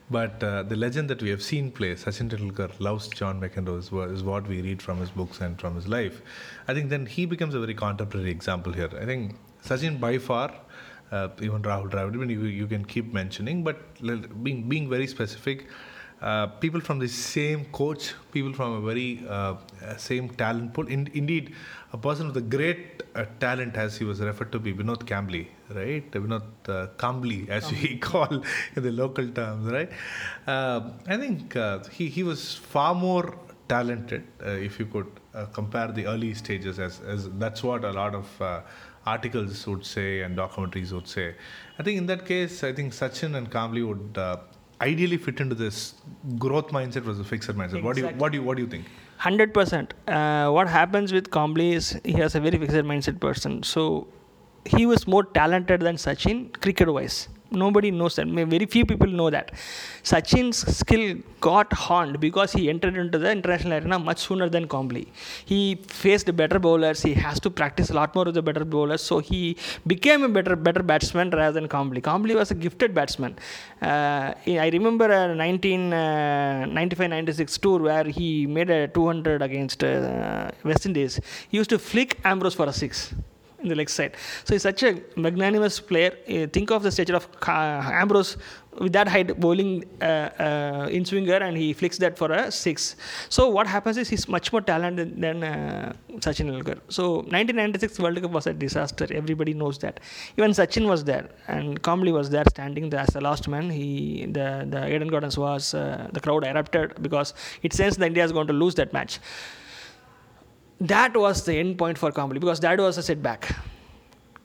But 0.09 0.43
uh, 0.43 0.63
the 0.63 0.75
legend 0.75 1.09
that 1.11 1.21
we 1.21 1.29
have 1.29 1.41
seen 1.41 1.71
play, 1.71 1.93
Sachin 1.95 2.29
Tendulkar 2.29 2.77
loves 2.79 3.07
John 3.07 3.39
McEnroe, 3.39 3.77
is, 3.79 3.91
is 4.11 4.23
what 4.23 4.50
we 4.50 4.61
read 4.61 4.81
from 4.81 5.00
his 5.00 5.11
books 5.11 5.39
and 5.39 5.57
from 5.57 5.75
his 5.75 5.88
life. 5.88 6.21
I 6.67 6.73
think 6.73 6.89
then 6.89 7.05
he 7.05 7.25
becomes 7.25 7.53
a 7.53 7.59
very 7.61 7.73
contemporary 7.73 8.31
example 8.31 8.73
here. 8.73 8.89
I 9.00 9.05
think 9.05 9.38
Sachin 9.63 9.97
by 10.00 10.17
far. 10.17 10.51
Uh, 11.11 11.27
even 11.41 11.61
Rahul 11.61 11.89
Dravid, 11.89 12.15
even 12.15 12.29
you, 12.29 12.43
you 12.43 12.67
can 12.67 12.85
keep 12.85 13.13
mentioning, 13.13 13.63
but 13.63 13.77
being 14.43 14.69
being 14.69 14.89
very 14.89 15.07
specific, 15.07 15.67
uh, 16.21 16.47
people 16.47 16.79
from 16.79 16.99
the 16.99 17.07
same 17.07 17.65
coach, 17.65 18.13
people 18.31 18.53
from 18.53 18.73
a 18.73 18.81
very 18.81 19.23
uh, 19.27 19.55
uh, 19.83 19.97
same 19.97 20.29
talent 20.29 20.73
pool. 20.73 20.87
In, 20.87 21.09
indeed, 21.13 21.53
a 21.93 21.97
person 21.97 22.27
with 22.27 22.37
a 22.37 22.41
great 22.41 23.03
uh, 23.15 23.25
talent, 23.39 23.75
as 23.75 23.97
he 23.97 24.05
was 24.05 24.21
referred 24.21 24.51
to 24.51 24.59
be, 24.59 24.73
Vinod 24.73 25.03
Kambli, 25.05 25.47
right? 25.73 26.09
Vinod 26.11 26.43
uh, 26.69 26.87
Kambli, 26.97 27.49
as 27.49 27.71
we 27.71 27.97
call 28.09 28.43
in 28.75 28.83
the 28.83 28.91
local 28.91 29.27
terms, 29.29 29.71
right? 29.71 29.89
Uh, 30.47 30.91
I 31.07 31.17
think 31.17 31.55
uh, 31.55 31.79
he, 31.85 32.07
he 32.07 32.23
was 32.23 32.55
far 32.55 32.93
more 32.93 33.37
talented, 33.67 34.23
uh, 34.45 34.49
if 34.49 34.79
you 34.79 34.85
could 34.85 35.09
uh, 35.33 35.45
compare 35.47 35.91
the 35.91 36.05
early 36.05 36.33
stages, 36.33 36.77
as, 36.77 36.99
as 37.01 37.29
that's 37.31 37.63
what 37.63 37.83
a 37.83 37.91
lot 37.91 38.13
of 38.13 38.41
uh, 38.41 38.61
articles 39.05 39.65
would 39.67 39.86
say 39.86 40.22
and 40.22 40.38
documentaries 40.38 40.91
would 40.91 41.08
say. 41.08 41.36
I 41.79 41.84
think 41.84 41.98
in 41.98 42.05
that 42.08 42.25
case, 42.25 42.63
I 42.63 42.74
think 42.74 42.93
Sachin 42.93 43.36
and 43.36 43.50
Kambli 43.51 43.88
would 43.88 44.17
uh, 44.17 44.38
ideally 44.81 45.17
fit 45.17 45.39
into 45.39 45.55
this 45.55 45.96
growth 46.38 46.70
mindset 46.70 47.01
versus 47.01 47.20
a 47.20 47.24
fixed 47.24 47.50
mindset. 47.50 47.84
What 47.84 47.96
do 47.96 48.01
you 48.01 48.08
what 48.10 48.31
do 48.31 48.38
you 48.38 48.43
what 48.43 48.58
do 48.58 48.63
you 48.63 48.70
think? 48.70 48.86
Hundred 49.17 49.53
percent. 49.53 49.93
Uh, 50.08 50.50
what 50.50 50.67
happens 50.67 51.13
with 51.13 51.29
Kambli 51.29 51.74
is 51.74 52.00
he 52.03 52.13
has 52.13 52.36
a 52.36 52.39
very 52.39 52.58
fixed 52.58 52.75
mindset 52.75 53.20
person. 53.20 53.63
So 53.63 54.08
he 54.65 54.85
was 54.85 55.07
more 55.07 55.23
talented 55.23 55.81
than 55.81 55.95
Sachin 55.95 56.51
cricket-wise. 56.61 57.27
Nobody 57.53 57.91
knows 57.91 58.15
that. 58.15 58.27
Very 58.27 58.65
few 58.65 58.85
people 58.85 59.07
know 59.07 59.29
that. 59.29 59.51
Sachin's 60.03 60.55
skill 60.77 61.17
got 61.41 61.73
honed 61.73 62.21
because 62.21 62.53
he 62.53 62.69
entered 62.69 62.95
into 62.95 63.17
the 63.17 63.29
international 63.29 63.73
arena 63.73 63.99
much 63.99 64.19
sooner 64.19 64.47
than 64.47 64.69
Kambli. 64.69 65.09
He 65.43 65.75
faced 65.87 66.33
better 66.33 66.59
bowlers. 66.59 67.01
He 67.01 67.13
has 67.13 67.41
to 67.41 67.49
practice 67.49 67.89
a 67.89 67.93
lot 67.93 68.15
more 68.15 68.23
with 68.23 68.35
the 68.35 68.41
better 68.41 68.63
bowlers. 68.63 69.01
So 69.01 69.19
he 69.19 69.57
became 69.85 70.23
a 70.23 70.29
better 70.29 70.55
better 70.55 70.81
batsman 70.81 71.29
rather 71.31 71.59
than 71.59 71.67
Kambli. 71.67 72.01
Kambli 72.01 72.35
was 72.35 72.51
a 72.51 72.55
gifted 72.55 72.93
batsman. 72.93 73.35
Uh, 73.81 74.33
I 74.47 74.69
remember 74.71 75.11
a 75.11 75.35
1995-96 75.35 77.59
tour 77.59 77.79
where 77.79 78.05
he 78.05 78.47
made 78.47 78.69
a 78.69 78.87
200 78.87 79.41
against 79.41 79.83
uh, 79.83 80.51
West 80.63 80.85
Indies. 80.85 81.19
He 81.49 81.57
used 81.57 81.71
to 81.71 81.79
flick 81.79 82.17
Ambrose 82.23 82.55
for 82.55 82.67
a 82.67 82.71
six 82.71 83.13
in 83.61 83.69
the 83.69 83.75
leg 83.75 83.89
side. 83.89 84.15
So 84.45 84.53
he's 84.53 84.63
such 84.63 84.83
a 84.83 85.01
magnanimous 85.15 85.79
player. 85.79 86.11
Uh, 86.27 86.47
think 86.47 86.71
of 86.71 86.83
the 86.83 86.91
stature 86.91 87.15
of 87.15 87.27
Ambrose 87.47 88.37
with 88.79 88.93
that 88.93 89.07
height 89.07 89.39
bowling 89.39 89.83
uh, 90.01 90.05
uh, 90.05 90.87
in 90.89 91.03
swinger 91.03 91.35
and 91.35 91.57
he 91.57 91.73
flicks 91.73 91.97
that 91.97 92.17
for 92.17 92.31
a 92.31 92.51
six. 92.51 92.95
So 93.29 93.49
what 93.49 93.67
happens 93.67 93.97
is 93.97 94.09
he's 94.09 94.27
much 94.27 94.51
more 94.51 94.61
talented 94.61 95.21
than 95.21 95.43
uh, 95.43 95.93
Sachin 96.19 96.47
Tendulkar. 96.47 96.79
So 96.89 97.15
1996 97.15 97.99
World 97.99 98.21
Cup 98.21 98.31
was 98.31 98.47
a 98.47 98.53
disaster. 98.53 99.07
Everybody 99.11 99.53
knows 99.53 99.77
that. 99.79 99.99
Even 100.37 100.51
Sachin 100.51 100.87
was 100.87 101.03
there 101.03 101.29
and 101.47 101.81
Kambli 101.81 102.13
was 102.13 102.29
there 102.29 102.45
standing 102.49 102.89
there 102.89 103.01
as 103.01 103.09
the 103.09 103.21
last 103.21 103.47
man. 103.47 103.69
He 103.69 104.25
the 104.25 104.65
the 104.69 104.93
Eden 104.93 105.09
Gardens 105.09 105.37
was 105.37 105.73
uh, 105.73 106.07
the 106.13 106.19
crowd 106.19 106.45
erupted 106.45 107.01
because 107.01 107.33
it 107.61 107.73
sensed 107.73 107.99
that 107.99 108.07
India 108.07 108.23
is 108.23 108.31
going 108.31 108.47
to 108.47 108.53
lose 108.53 108.75
that 108.75 108.93
match 108.93 109.19
that 110.81 111.15
was 111.15 111.45
the 111.45 111.55
end 111.55 111.77
point 111.77 111.97
for 111.97 112.11
Kambli 112.11 112.39
because 112.39 112.59
that 112.61 112.79
was 112.79 112.97
a 112.97 113.03
setback. 113.03 113.55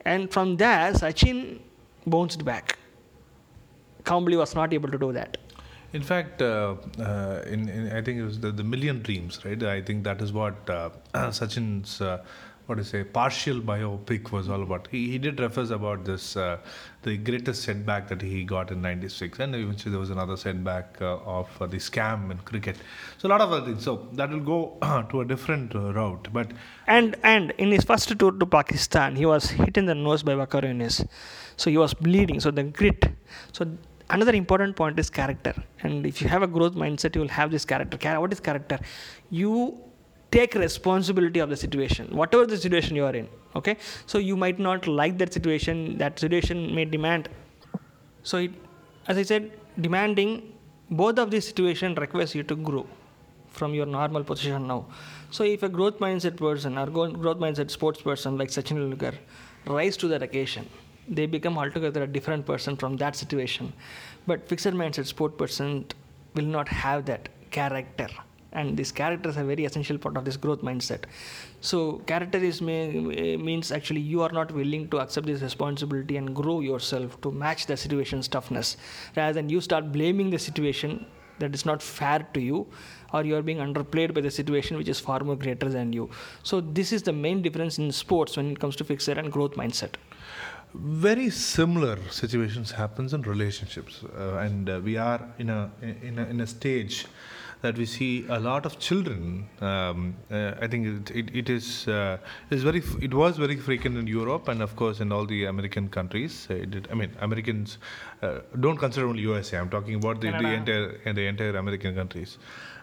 And 0.04 0.30
from 0.30 0.56
there, 0.56 0.92
Sachin 0.92 1.60
bounced 2.06 2.44
back. 2.44 2.78
Kambli 4.04 4.36
was 4.36 4.54
not 4.54 4.72
able 4.72 4.90
to 4.90 4.98
do 4.98 5.12
that. 5.12 5.38
In 5.92 6.02
fact, 6.02 6.42
uh, 6.42 6.76
uh, 6.98 7.42
in, 7.46 7.68
in 7.68 7.90
I 7.90 8.02
think 8.02 8.18
it 8.18 8.24
was 8.24 8.38
the, 8.38 8.52
the 8.52 8.62
Million 8.62 9.02
Dreams, 9.02 9.44
right? 9.44 9.60
I 9.62 9.80
think 9.80 10.04
that 10.04 10.20
is 10.20 10.32
what 10.32 10.68
uh, 10.68 10.90
Sachin's 11.14 12.00
uh, 12.00 12.22
what 12.66 12.78
you 12.78 12.84
say 12.84 13.04
partial 13.04 13.60
biopic 13.60 14.32
was 14.32 14.48
all 14.48 14.62
about. 14.62 14.88
He, 14.90 15.10
he 15.10 15.18
did 15.18 15.38
refers 15.38 15.70
about 15.70 16.04
this 16.04 16.36
uh, 16.36 16.58
the 17.02 17.16
greatest 17.16 17.62
setback 17.62 18.08
that 18.08 18.20
he 18.20 18.42
got 18.44 18.72
in 18.72 18.82
'96, 18.82 19.38
and 19.38 19.54
eventually 19.54 19.92
there 19.92 20.00
was 20.00 20.10
another 20.10 20.36
setback 20.36 20.98
uh, 21.00 21.18
of 21.18 21.48
uh, 21.60 21.66
the 21.66 21.76
scam 21.76 22.30
in 22.32 22.38
cricket. 22.38 22.76
So 23.18 23.28
a 23.28 23.30
lot 23.30 23.40
of 23.40 23.52
other 23.52 23.66
things. 23.66 23.84
So 23.84 24.08
that 24.14 24.30
will 24.30 24.40
go 24.40 25.06
to 25.10 25.20
a 25.20 25.24
different 25.24 25.74
uh, 25.74 25.92
route, 25.92 26.28
but 26.32 26.52
And 26.86 27.16
and 27.22 27.52
in 27.58 27.70
his 27.70 27.84
first 27.84 28.18
tour 28.18 28.32
to 28.32 28.46
Pakistan, 28.46 29.16
he 29.16 29.26
was 29.26 29.50
hit 29.50 29.76
in 29.76 29.86
the 29.86 29.94
nose 29.94 30.22
by 30.22 30.32
Waqar 30.32 30.62
Younis. 30.62 31.06
So 31.56 31.70
he 31.70 31.78
was 31.78 31.94
bleeding. 31.94 32.40
So 32.40 32.50
the 32.50 32.64
grit. 32.64 33.10
So 33.52 33.66
another 34.10 34.32
important 34.32 34.76
point 34.76 34.98
is 34.98 35.08
character. 35.08 35.54
And 35.82 36.06
if 36.06 36.20
you 36.20 36.28
have 36.28 36.42
a 36.42 36.46
growth 36.46 36.74
mindset, 36.74 37.14
you 37.14 37.20
will 37.20 37.28
have 37.28 37.50
this 37.50 37.64
character. 37.64 38.20
What 38.20 38.32
is 38.32 38.40
character? 38.40 38.78
You 39.30 39.85
take 40.36 40.54
responsibility 40.66 41.40
of 41.40 41.50
the 41.54 41.56
situation, 41.64 42.14
whatever 42.22 42.46
the 42.46 42.56
situation 42.66 42.96
you 42.96 43.04
are 43.10 43.16
in. 43.22 43.28
Okay. 43.54 43.76
So 44.06 44.18
you 44.18 44.36
might 44.36 44.58
not 44.58 44.86
like 44.86 45.18
that 45.18 45.32
situation. 45.32 45.98
That 45.98 46.18
situation 46.18 46.74
may 46.74 46.84
demand 46.84 47.28
so, 48.30 48.38
it, 48.38 48.50
as 49.06 49.16
I 49.18 49.22
said, 49.22 49.52
demanding 49.80 50.52
both 50.90 51.20
of 51.20 51.30
these 51.30 51.46
situations 51.46 51.96
requires 51.96 52.34
you 52.34 52.42
to 52.42 52.56
grow 52.56 52.84
from 53.50 53.72
your 53.72 53.86
normal 53.86 54.24
position 54.24 54.66
now. 54.66 54.86
So, 55.30 55.44
if 55.44 55.62
a 55.62 55.68
growth 55.68 56.00
mindset 56.00 56.36
person 56.36 56.76
or 56.76 56.86
growth 56.86 57.38
mindset 57.38 57.70
sports 57.70 58.02
person 58.02 58.36
like 58.36 58.48
Sachin 58.48 58.78
Tendulkar 58.78 59.14
rise 59.64 59.96
to 59.98 60.08
that 60.08 60.24
occasion, 60.24 60.68
they 61.08 61.26
become 61.26 61.56
altogether 61.56 62.02
a 62.02 62.06
different 62.08 62.44
person 62.44 62.76
from 62.76 62.96
that 62.96 63.14
situation. 63.14 63.72
But 64.26 64.48
fixed 64.48 64.66
mindset 64.66 65.06
sport 65.06 65.38
person 65.38 65.86
will 66.34 66.50
not 66.58 66.68
have 66.68 67.06
that 67.06 67.28
character 67.52 68.08
and 68.52 68.76
this 68.76 68.92
character 68.92 69.28
is 69.28 69.36
a 69.36 69.44
very 69.44 69.64
essential 69.64 69.98
part 69.98 70.16
of 70.16 70.24
this 70.24 70.36
growth 70.36 70.62
mindset. 70.62 71.04
So 71.60 71.98
character 72.06 72.38
is 72.38 72.62
may, 72.62 73.36
means 73.36 73.72
actually 73.72 74.00
you 74.00 74.22
are 74.22 74.30
not 74.30 74.52
willing 74.52 74.88
to 74.90 74.98
accept 74.98 75.26
this 75.26 75.42
responsibility 75.42 76.16
and 76.16 76.34
grow 76.34 76.60
yourself 76.60 77.20
to 77.22 77.30
match 77.30 77.66
the 77.66 77.76
situation's 77.76 78.28
toughness. 78.28 78.76
Rather 79.16 79.32
than 79.32 79.48
you 79.48 79.60
start 79.60 79.92
blaming 79.92 80.30
the 80.30 80.38
situation 80.38 81.06
that 81.38 81.54
is 81.54 81.66
not 81.66 81.82
fair 81.82 82.26
to 82.32 82.40
you 82.40 82.66
or 83.12 83.24
you 83.24 83.36
are 83.36 83.42
being 83.42 83.58
underplayed 83.58 84.14
by 84.14 84.20
the 84.20 84.30
situation 84.30 84.76
which 84.76 84.88
is 84.88 84.98
far 84.98 85.20
more 85.20 85.36
greater 85.36 85.68
than 85.68 85.92
you. 85.92 86.10
So 86.42 86.60
this 86.60 86.92
is 86.92 87.02
the 87.02 87.12
main 87.12 87.42
difference 87.42 87.78
in 87.78 87.92
sports 87.92 88.36
when 88.36 88.52
it 88.52 88.60
comes 88.60 88.76
to 88.76 88.84
fixer 88.84 89.12
and 89.12 89.30
growth 89.30 89.52
mindset. 89.52 89.94
Very 90.74 91.30
similar 91.30 91.98
situations 92.10 92.70
happens 92.70 93.14
in 93.14 93.22
relationships 93.22 94.02
uh, 94.18 94.36
and 94.38 94.68
uh, 94.68 94.80
we 94.82 94.96
are 94.96 95.26
in 95.38 95.48
a 95.48 95.70
in 95.82 96.18
a, 96.18 96.24
in 96.24 96.40
a 96.40 96.46
stage 96.46 97.06
that 97.62 97.76
we 97.76 97.86
see 97.86 98.26
a 98.28 98.38
lot 98.38 98.66
of 98.66 98.78
children 98.78 99.48
um, 99.60 100.14
uh, 100.30 100.52
i 100.60 100.66
think 100.66 100.86
it, 100.86 101.16
it, 101.20 101.34
it 101.40 101.50
is 101.50 101.88
uh, 101.88 102.16
is 102.50 102.62
very 102.62 102.82
it 103.00 103.14
was 103.14 103.36
very 103.36 103.56
frequent 103.56 103.96
in 103.96 104.06
europe 104.06 104.48
and 104.48 104.62
of 104.62 104.76
course 104.76 105.00
in 105.00 105.12
all 105.12 105.26
the 105.26 105.44
american 105.44 105.88
countries 105.88 106.46
uh, 106.50 106.54
it 106.54 106.70
did, 106.70 106.88
i 106.90 106.94
mean 106.94 107.10
americans 107.20 107.78
uh, 108.22 108.38
don't 108.60 108.76
consider 108.76 109.06
only 109.06 109.22
usa 109.22 109.58
i'm 109.58 109.70
talking 109.70 109.94
about 109.94 110.20
the, 110.20 110.30
the 110.30 110.52
entire 110.60 111.00
and 111.04 111.16
the 111.16 111.26
entire 111.26 111.56
american 111.56 111.94
countries 111.94 112.38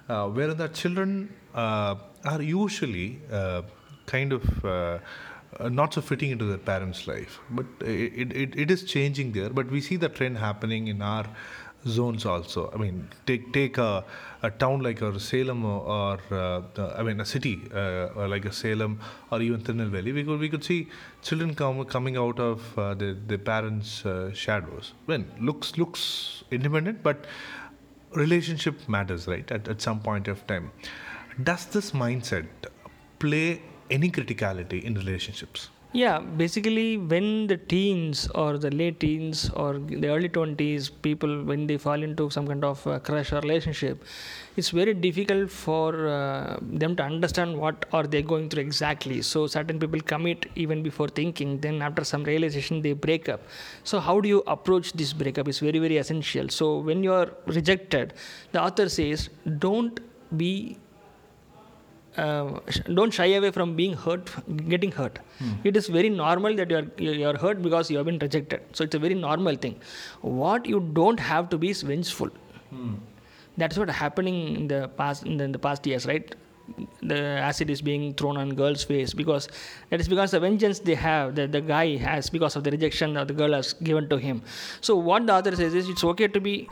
uh, 0.09 0.27
where 0.27 0.53
the 0.53 0.67
children 0.69 1.33
uh, 1.53 1.95
are 2.25 2.41
usually 2.41 3.21
uh, 3.31 3.61
kind 4.05 4.33
of 4.33 4.65
uh, 4.65 4.99
uh, 5.59 5.69
not 5.69 5.93
so 5.93 6.01
fitting 6.01 6.31
into 6.31 6.45
their 6.45 6.57
parents' 6.57 7.07
life. 7.07 7.39
But 7.49 7.65
it, 7.81 8.31
it, 8.31 8.55
it 8.55 8.71
is 8.71 8.83
changing 8.83 9.33
there. 9.33 9.49
But 9.49 9.69
we 9.69 9.81
see 9.81 9.97
the 9.97 10.09
trend 10.09 10.37
happening 10.37 10.87
in 10.87 11.01
our 11.01 11.25
zones 11.87 12.25
also. 12.25 12.71
I 12.73 12.77
mean, 12.77 13.09
take 13.25 13.51
take 13.53 13.77
a, 13.77 14.03
a 14.41 14.51
town 14.51 14.81
like 14.81 15.01
or 15.01 15.19
Salem 15.19 15.65
or, 15.65 16.19
uh, 16.31 16.61
I 16.97 17.03
mean 17.03 17.19
a 17.19 17.25
city 17.25 17.61
uh, 17.73 18.27
like 18.27 18.45
a 18.45 18.51
Salem 18.51 18.99
or 19.31 19.41
even 19.41 19.61
Tirunelveli. 19.61 20.13
We 20.13 20.23
could 20.23 20.39
we 20.39 20.49
could 20.49 20.63
see 20.63 20.87
children 21.21 21.55
come, 21.55 21.83
coming 21.85 22.17
out 22.17 22.39
of 22.39 22.77
uh, 22.77 22.93
the 22.93 23.17
the 23.27 23.37
parents' 23.37 24.05
uh, 24.05 24.33
shadows. 24.33 24.93
When 25.05 25.31
looks 25.39 25.77
looks 25.77 26.43
independent, 26.51 27.03
but 27.03 27.25
relationship 28.13 28.87
matters, 28.87 29.27
right? 29.27 29.49
At, 29.51 29.67
at 29.67 29.81
some 29.81 29.99
point 29.99 30.27
of 30.27 30.45
time, 30.47 30.71
does 31.41 31.65
this 31.65 31.91
mindset 31.91 32.45
play 33.19 33.61
any 33.89 34.09
criticality 34.11 34.83
in 34.83 34.93
relationships? 34.95 35.69
Yeah, 35.95 36.21
basically, 36.21 36.97
when 36.97 37.45
the 37.45 37.55
teens 37.55 38.27
or 38.33 38.57
the 38.57 38.71
late 38.71 38.99
teens 38.99 39.51
or 39.51 39.77
the 39.77 40.07
early 40.07 40.27
20s, 40.27 40.89
people, 41.03 41.43
when 41.43 41.67
they 41.67 41.77
fall 41.77 42.01
into 42.01 42.31
some 42.31 42.47
kind 42.47 42.63
of 42.63 42.81
crush 43.03 43.31
or 43.31 43.41
relationship, 43.41 44.03
it's 44.57 44.71
very 44.71 44.95
difficult 44.95 45.51
for 45.51 46.07
uh, 46.07 46.57
them 46.63 46.95
to 46.95 47.03
understand 47.03 47.55
what 47.55 47.85
are 47.93 48.07
they 48.07 48.23
going 48.23 48.49
through 48.49 48.63
exactly. 48.63 49.21
So, 49.21 49.45
certain 49.45 49.77
people 49.77 50.01
commit 50.01 50.47
even 50.55 50.81
before 50.81 51.09
thinking, 51.09 51.59
then 51.59 51.83
after 51.83 52.03
some 52.03 52.23
realization, 52.23 52.81
they 52.81 52.93
break 52.93 53.29
up. 53.29 53.41
So, 53.83 53.99
how 53.99 54.19
do 54.19 54.27
you 54.27 54.41
approach 54.47 54.93
this 54.93 55.13
breakup 55.13 55.47
is 55.47 55.59
very, 55.59 55.77
very 55.77 55.97
essential. 55.97 56.49
So, 56.49 56.79
when 56.79 57.03
you 57.03 57.13
are 57.13 57.29
rejected, 57.45 58.15
the 58.51 58.63
author 58.63 58.89
says, 58.89 59.29
don't 59.59 59.99
be 60.35 60.79
uh, 62.17 62.59
don't 62.93 63.13
shy 63.13 63.25
away 63.33 63.51
from 63.51 63.75
being 63.75 63.93
hurt 63.93 64.29
getting 64.69 64.91
hurt. 64.91 65.19
It 65.63 65.75
is 65.77 65.87
very 65.87 66.09
normal 66.09 66.55
that 66.55 66.69
you 66.69 66.77
are 66.77 66.87
you 66.97 67.27
are 67.27 67.37
hurt 67.37 67.61
because 67.61 67.89
you 67.91 67.97
have 67.97 68.05
been 68.05 68.19
rejected. 68.19 68.61
So 68.73 68.83
it's 68.83 68.95
a 68.95 68.99
very 68.99 69.15
normal 69.15 69.55
thing. 69.55 69.79
What 70.21 70.65
you 70.65 70.79
don't 70.93 71.19
have 71.19 71.49
to 71.49 71.57
be 71.57 71.69
is 71.69 71.81
vengeful. 71.81 72.29
That's 73.57 73.77
what 73.77 73.89
happening 73.89 74.55
in 74.55 74.67
the 74.67 74.87
past 74.97 75.25
in 75.25 75.37
the, 75.37 75.43
in 75.45 75.51
the 75.51 75.59
past 75.59 75.85
years 75.85 76.05
right? 76.05 76.33
The 77.01 77.19
acid 77.19 77.69
is 77.69 77.81
being 77.81 78.13
thrown 78.13 78.37
on 78.37 78.55
girl's 78.55 78.83
face 78.83 79.13
because 79.13 79.49
that 79.89 79.99
is 79.99 80.07
because 80.07 80.31
the 80.31 80.39
vengeance 80.39 80.79
they 80.79 80.95
have 80.95 81.35
that 81.35 81.51
the 81.51 81.61
guy 81.61 81.97
has 81.97 82.29
because 82.29 82.55
of 82.55 82.63
the 82.63 82.71
rejection 82.71 83.13
that 83.15 83.27
the 83.27 83.33
girl 83.33 83.53
has 83.53 83.73
given 83.73 84.07
to 84.09 84.17
him. 84.17 84.41
So 84.81 84.95
what 84.95 85.27
the 85.27 85.33
author 85.33 85.55
says 85.55 85.73
is 85.73 85.89
it's 85.89 86.03
okay 86.03 86.27
to 86.29 86.39
be 86.39 86.69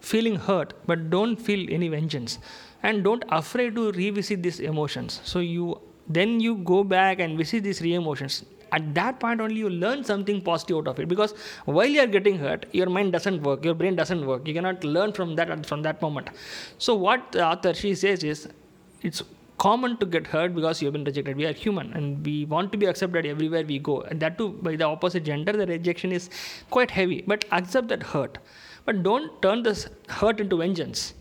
feeling 0.00 0.36
hurt 0.36 0.72
but 0.86 1.08
don't 1.10 1.36
feel 1.36 1.66
any 1.70 1.88
vengeance 1.88 2.38
and 2.82 3.04
don't 3.04 3.24
afraid 3.28 3.74
to 3.74 3.92
revisit 3.92 4.42
these 4.42 4.60
emotions. 4.60 5.20
So 5.24 5.40
you 5.40 5.80
then 6.08 6.40
you 6.40 6.56
go 6.56 6.84
back 6.84 7.20
and 7.20 7.36
visit 7.36 7.64
these 7.64 7.80
re 7.80 7.94
emotions. 7.94 8.44
At 8.72 8.94
that 8.94 9.20
point 9.20 9.40
only 9.40 9.56
you 9.56 9.70
learn 9.70 10.04
something 10.04 10.40
positive 10.42 10.76
out 10.78 10.88
of 10.88 11.00
it. 11.00 11.08
Because 11.08 11.34
while 11.64 11.86
you 11.86 12.00
are 12.00 12.06
getting 12.06 12.38
hurt 12.38 12.66
your 12.72 12.88
mind 12.88 13.12
doesn't 13.12 13.42
work 13.42 13.64
your 13.64 13.74
brain 13.74 13.96
doesn't 13.96 14.26
work. 14.26 14.46
You 14.46 14.54
cannot 14.54 14.84
learn 14.84 15.12
from 15.12 15.34
that 15.36 15.66
from 15.66 15.82
that 15.82 16.02
moment. 16.02 16.30
So 16.78 16.94
what 16.94 17.32
the 17.32 17.44
author 17.44 17.74
she 17.74 17.94
says 17.94 18.24
is 18.24 18.48
it's 19.02 19.22
common 19.58 19.96
to 19.96 20.06
get 20.06 20.26
hurt 20.26 20.54
because 20.54 20.82
you've 20.82 20.92
been 20.92 21.04
rejected. 21.04 21.36
We 21.36 21.46
are 21.46 21.52
human 21.52 21.92
and 21.94 22.24
we 22.24 22.44
want 22.44 22.72
to 22.72 22.78
be 22.78 22.86
accepted 22.86 23.24
everywhere 23.24 23.64
we 23.64 23.78
go. 23.78 24.02
And 24.02 24.20
that 24.20 24.36
too 24.38 24.50
by 24.62 24.76
the 24.76 24.84
opposite 24.84 25.24
gender 25.24 25.52
the 25.52 25.66
rejection 25.66 26.12
is 26.12 26.30
quite 26.70 26.90
heavy. 26.90 27.22
But 27.26 27.44
accept 27.52 27.88
that 27.88 28.02
hurt. 28.02 28.38
But 28.84 29.02
don't 29.02 29.40
turn 29.42 29.62
this 29.62 29.88
hurt 30.08 30.40
into 30.40 30.58
vengeance 30.58 31.14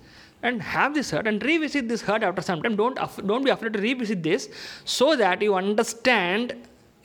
and 0.48 0.62
have 0.76 0.94
this 0.94 1.12
hurt 1.12 1.28
and 1.32 1.44
revisit 1.52 1.90
this 1.94 2.02
hurt 2.10 2.24
after 2.30 2.44
some 2.50 2.62
time 2.64 2.76
don't 2.82 2.98
don't 3.32 3.46
be 3.50 3.54
afraid 3.58 3.74
to 3.78 3.82
revisit 3.90 4.24
this 4.30 4.50
so 4.98 5.16
that 5.24 5.42
you 5.48 5.56
understand 5.64 6.56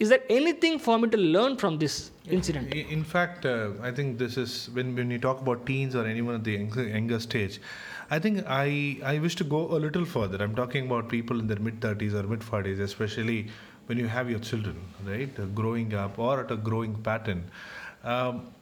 is 0.04 0.08
there 0.08 0.22
anything 0.30 0.78
for 0.78 0.98
me 0.98 1.08
to 1.14 1.18
learn 1.18 1.56
from 1.58 1.78
this 1.78 2.10
incident? 2.26 2.72
In 2.72 3.04
fact, 3.04 3.44
uh, 3.44 3.72
I 3.82 3.90
think 3.90 4.16
this 4.18 4.38
is 4.38 4.70
when, 4.72 4.96
when 4.96 5.10
you 5.10 5.18
talk 5.18 5.42
about 5.42 5.66
teens 5.66 5.94
or 5.94 6.06
anyone 6.06 6.36
at 6.36 6.42
the 6.42 6.52
younger 6.52 7.20
stage, 7.20 7.60
I 8.10 8.18
think 8.18 8.42
I, 8.46 8.96
I 9.04 9.18
wish 9.18 9.36
to 9.36 9.44
go 9.44 9.60
a 9.76 9.78
little 9.86 10.06
further. 10.06 10.42
I'm 10.42 10.54
talking 10.54 10.86
about 10.86 11.10
people 11.10 11.38
in 11.38 11.46
their 11.46 11.58
mid 11.58 11.80
30s 11.80 12.14
or 12.14 12.22
mid 12.26 12.40
40s, 12.40 12.80
especially 12.80 13.48
when 13.86 13.98
you 13.98 14.08
have 14.08 14.30
your 14.30 14.38
children, 14.38 14.80
right, 15.04 15.54
growing 15.54 15.92
up 15.92 16.18
or 16.18 16.40
at 16.40 16.50
a 16.50 16.56
growing 16.56 16.94
pattern. 16.94 17.50
Um, 18.02 18.54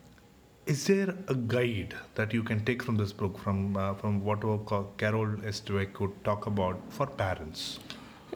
is 0.68 0.86
there 0.86 1.14
a 1.28 1.34
guide 1.34 1.94
that 2.14 2.34
you 2.34 2.42
can 2.42 2.62
take 2.64 2.82
from 2.82 2.96
this 2.96 3.12
book, 3.12 3.38
from 3.38 3.76
uh, 3.76 3.94
from 3.94 4.22
what 4.24 4.42
Carol 4.98 5.36
S. 5.52 5.62
Dweck 5.68 5.94
could 5.94 6.12
talk 6.24 6.46
about 6.46 6.80
for 6.90 7.06
parents? 7.06 7.78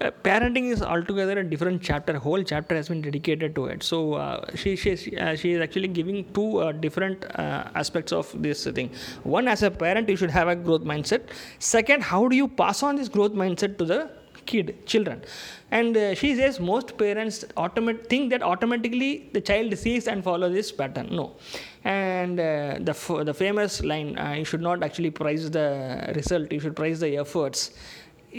Uh, 0.00 0.10
parenting 0.24 0.70
is 0.74 0.82
altogether 0.82 1.38
a 1.40 1.44
different 1.44 1.82
chapter. 1.82 2.18
Whole 2.18 2.42
chapter 2.42 2.74
has 2.74 2.88
been 2.88 3.02
dedicated 3.02 3.54
to 3.56 3.66
it. 3.66 3.82
So 3.82 4.14
uh, 4.14 4.56
she 4.62 4.74
she 4.76 4.94
uh, 5.18 5.36
she 5.36 5.52
is 5.52 5.60
actually 5.66 5.88
giving 5.88 6.24
two 6.32 6.48
uh, 6.68 6.72
different 6.72 7.26
uh, 7.38 7.82
aspects 7.82 8.12
of 8.20 8.32
this 8.48 8.64
thing. 8.80 8.90
One, 9.24 9.46
as 9.46 9.62
a 9.62 9.70
parent, 9.70 10.08
you 10.08 10.16
should 10.16 10.34
have 10.38 10.48
a 10.48 10.56
growth 10.56 10.88
mindset. 10.94 11.28
Second, 11.58 12.02
how 12.14 12.26
do 12.28 12.42
you 12.42 12.48
pass 12.48 12.82
on 12.82 12.96
this 12.96 13.10
growth 13.18 13.32
mindset 13.44 13.78
to 13.78 13.84
the 13.84 14.00
kid, 14.54 14.74
children? 14.92 15.22
And 15.70 15.96
uh, 15.96 16.14
she 16.14 16.30
says 16.40 16.60
most 16.60 16.96
parents 17.02 17.44
automat- 17.56 18.08
think 18.12 18.30
that 18.34 18.42
automatically 18.52 19.10
the 19.36 19.40
child 19.50 19.76
sees 19.84 20.06
and 20.14 20.22
follows 20.28 20.52
this 20.58 20.70
pattern. 20.80 21.08
No, 21.20 21.26
and 21.84 22.38
the 22.88 22.94
f- 23.00 23.24
the 23.30 23.34
famous 23.44 23.82
line, 23.92 24.10
"You 24.40 24.44
should 24.52 24.64
not 24.70 24.82
actually 24.88 25.10
prize 25.22 25.50
the 25.58 25.68
result. 26.20 26.52
You 26.52 26.60
should 26.66 26.76
prize 26.84 27.00
the 27.06 27.12
efforts." 27.26 27.70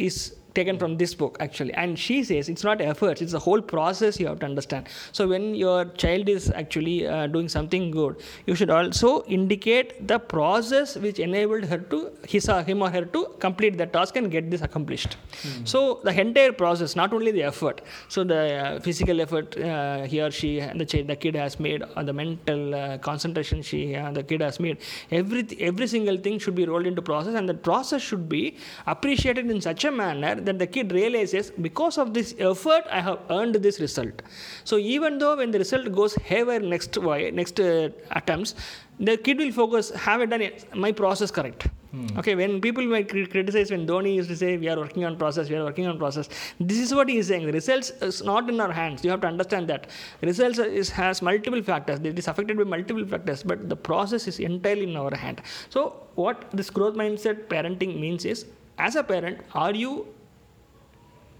Is 0.08 0.36
taken 0.56 0.78
from 0.78 0.98
this 0.98 1.14
book 1.14 1.38
actually. 1.40 1.74
And 1.74 1.98
she 1.98 2.24
says 2.24 2.50
it's 2.50 2.64
not 2.64 2.82
efforts 2.82 3.22
it's 3.22 3.32
the 3.32 3.40
whole 3.40 3.62
process 3.62 4.20
you 4.20 4.28
have 4.28 4.40
to 4.40 4.46
understand. 4.46 4.88
So 5.12 5.28
when 5.28 5.56
your 5.56 5.86
child 5.86 6.30
is 6.30 6.52
actually 6.52 7.08
uh, 7.08 7.28
doing 7.28 7.50
something 7.50 7.92
good 7.92 8.22
you 8.46 8.56
should 8.56 8.70
also 8.70 9.24
indicate 9.24 10.08
the 10.08 10.20
process 10.20 10.96
which 10.98 11.20
enabled 11.20 11.66
her 11.66 11.78
to 11.78 12.12
his 12.28 12.50
or 12.50 12.62
him 12.64 12.82
or 12.82 12.90
her 12.90 13.06
to 13.06 13.26
complete 13.40 13.78
the 13.78 13.86
task 13.86 14.16
and 14.16 14.32
get 14.32 14.50
this 14.50 14.62
accomplished. 14.62 15.18
Mm-hmm. 15.42 15.66
so 15.66 16.00
the 16.04 16.20
entire 16.20 16.52
process 16.52 16.96
not 16.96 17.14
only 17.14 17.32
the 17.32 17.44
effort. 17.44 17.82
So 18.08 18.24
the 18.24 18.42
uh, 18.54 18.80
physical 18.80 19.22
effort 19.22 19.58
uh, 19.58 20.04
he 20.04 20.22
or 20.22 20.32
she 20.32 20.60
the, 20.60 20.86
child, 20.86 21.08
the 21.08 21.16
kid 21.16 21.36
has 21.36 21.60
made 21.60 21.84
or 21.96 22.04
the 22.04 22.14
mental 22.14 22.76
uh, 22.76 22.98
concentration 22.98 23.62
she 23.62 23.96
uh, 23.96 24.12
the 24.12 24.24
kid 24.24 24.42
has 24.42 24.60
made 24.60 24.78
every 25.12 25.46
every 25.60 25.88
single 25.88 26.18
thing 26.18 26.40
should 26.40 26.56
be 26.56 26.66
rolled 26.66 26.88
into 26.88 27.02
process 27.02 27.36
and 27.36 27.48
the 27.48 27.54
process 27.54 28.02
should 28.02 28.28
be 28.30 28.56
appreciated 28.88 29.50
in 29.50 29.60
such 29.62 29.84
a 29.86 29.92
manner 29.92 30.36
that 30.46 30.60
the 30.60 30.68
kid 30.68 30.92
realizes 30.92 31.52
because 31.68 31.98
of 31.98 32.14
this 32.14 32.34
effort 32.40 32.84
I 32.92 33.02
have 33.02 33.20
earned 33.30 33.56
this 33.56 33.80
result. 33.80 34.22
So 34.64 34.78
even 34.78 35.18
though 35.18 35.36
when 35.38 35.52
the 35.52 35.60
result 35.60 35.92
goes 35.92 36.16
haywire 36.16 36.60
next 36.60 36.98
next 37.42 37.60
uh, 37.60 37.90
attempts, 38.12 38.56
the 39.00 39.18
kid 39.18 39.38
will 39.38 39.52
focus 39.52 39.90
have 39.92 40.22
I 40.22 40.26
done 40.26 40.42
it, 40.42 40.76
my 40.76 40.92
process 40.92 41.32
correct. 41.32 41.68
Hmm. 41.94 42.08
Okay, 42.18 42.34
when 42.34 42.60
people 42.60 42.84
might 42.86 43.08
criticize 43.08 43.70
when 43.70 43.86
Dhoni 43.86 44.16
used 44.16 44.30
to 44.30 44.36
say 44.36 44.58
we 44.58 44.68
are 44.68 44.78
working 44.78 45.06
on 45.06 45.16
process, 45.16 45.48
we 45.48 45.56
are 45.56 45.64
working 45.64 45.86
on 45.86 46.00
process. 46.00 46.28
This 46.60 46.80
is 46.80 46.94
what 46.94 47.08
he 47.08 47.18
is 47.18 47.28
saying. 47.28 47.46
The 47.46 47.52
results 47.52 47.92
is 48.02 48.24
not 48.24 48.50
in 48.50 48.60
our 48.60 48.72
hands. 48.72 49.04
You 49.04 49.12
have 49.12 49.22
to 49.22 49.28
understand 49.28 49.68
that 49.68 49.92
results 50.22 50.58
is, 50.58 50.90
has 50.90 51.22
multiple 51.22 51.62
factors. 51.62 52.00
It 52.00 52.18
is 52.18 52.28
affected 52.28 52.58
by 52.58 52.64
multiple 52.64 53.06
factors, 53.06 53.44
but 53.44 53.70
the 53.70 53.76
process 53.76 54.28
is 54.28 54.40
entirely 54.40 54.90
in 54.90 54.98
our 54.98 55.16
hand. 55.16 55.44
So 55.70 56.08
what 56.16 56.50
this 56.52 56.72
growth 56.72 56.96
mindset 56.96 57.46
parenting 57.46 58.00
means 58.00 58.26
is, 58.26 58.48
as 58.80 58.96
a 58.96 59.04
parent, 59.04 59.42
are 59.54 59.76
you 59.76 60.08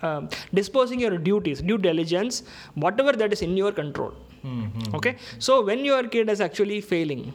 um, 0.04 0.30
disposing 0.54 1.00
your 1.00 1.18
duties, 1.18 1.62
due 1.62 1.78
diligence, 1.78 2.44
whatever 2.76 3.14
that 3.14 3.34
is 3.34 3.42
in 3.42 3.58
your 3.58 3.72
control. 3.72 4.14
Mm-hmm. 4.44 4.96
Okay, 4.96 5.16
so 5.40 5.64
when 5.64 5.86
your 5.86 6.04
kid 6.08 6.30
is 6.30 6.42
actually 6.42 6.82
failing, 6.82 7.34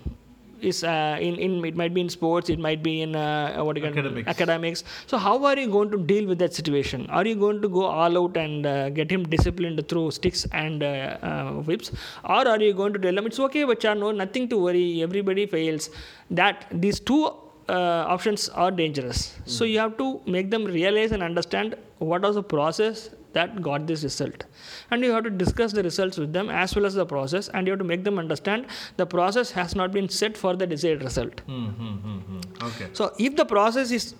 is 0.61 0.85
uh, 0.85 1.16
in, 1.20 1.37
in 1.37 1.64
it 1.64 1.76
might 1.76 1.94
be 1.94 2.00
in 2.00 2.09
sports 2.09 2.50
it 2.50 2.59
might 2.59 2.83
be 2.83 3.02
in 3.02 3.14
uh, 3.14 3.62
what 3.62 3.76
you 3.76 3.85
academics. 3.85 4.28
academics 4.28 4.85
so 5.07 5.16
how 5.16 5.44
are 5.44 5.57
you 5.59 5.68
going 5.68 5.90
to 5.90 5.98
deal 5.98 6.26
with 6.26 6.38
that 6.38 6.52
situation 6.52 7.07
are 7.11 7.26
you 7.26 7.35
going 7.35 7.61
to 7.62 7.68
go 7.68 7.85
all 7.85 8.18
out 8.18 8.37
and 8.37 8.66
uh, 8.66 8.90
get 8.90 9.11
him 9.11 9.22
disciplined 9.24 9.87
through 9.88 10.11
sticks 10.11 10.46
and 10.52 10.83
uh, 10.83 11.16
uh, 11.22 11.52
whips 11.68 11.92
or 12.24 12.46
are 12.48 12.61
you 12.61 12.72
going 12.72 12.92
to 12.92 12.98
tell 12.98 13.16
him 13.16 13.26
it's 13.26 13.38
okay 13.38 13.64
but 13.64 13.83
no 13.85 14.11
nothing 14.11 14.48
to 14.48 14.59
worry 14.59 15.02
everybody 15.02 15.46
fails 15.46 15.90
that 16.31 16.66
these 16.72 17.00
two 17.00 17.33
uh, 17.68 18.04
options 18.09 18.48
are 18.48 18.70
dangerous. 18.70 19.35
Mm. 19.44 19.48
So 19.48 19.64
you 19.64 19.78
have 19.78 19.96
to 19.98 20.20
make 20.26 20.50
them 20.50 20.64
realize 20.64 21.12
and 21.12 21.22
understand 21.22 21.76
what 21.98 22.22
was 22.22 22.37
the 22.37 22.42
process 22.42 23.11
that 23.33 23.61
got 23.61 23.87
this 23.87 24.02
result. 24.02 24.44
And 24.90 25.02
you 25.04 25.12
have 25.12 25.24
to 25.24 25.31
discuss 25.31 25.72
the 25.72 25.83
results 25.83 26.16
with 26.16 26.33
them 26.33 26.48
as 26.48 26.74
well 26.74 26.87
as 26.87 26.94
the 26.94 27.04
process, 27.07 27.48
and 27.48 27.66
you 27.66 27.72
have 27.72 27.78
to 27.78 27.85
make 27.85 28.04
them 28.04 28.18
understand 28.18 28.66
the 28.96 29.07
process 29.07 29.50
has 29.50 29.74
not 29.74 29.92
been 29.92 30.09
set 30.09 30.37
for 30.37 30.57
the 30.57 30.66
desired 30.66 31.02
result. 31.02 31.42
Mm-hmm, 31.46 32.40
okay. 32.62 32.88
So 32.92 33.12
if 33.18 33.37
the 33.37 33.44
process 33.44 33.90
is 33.90 34.14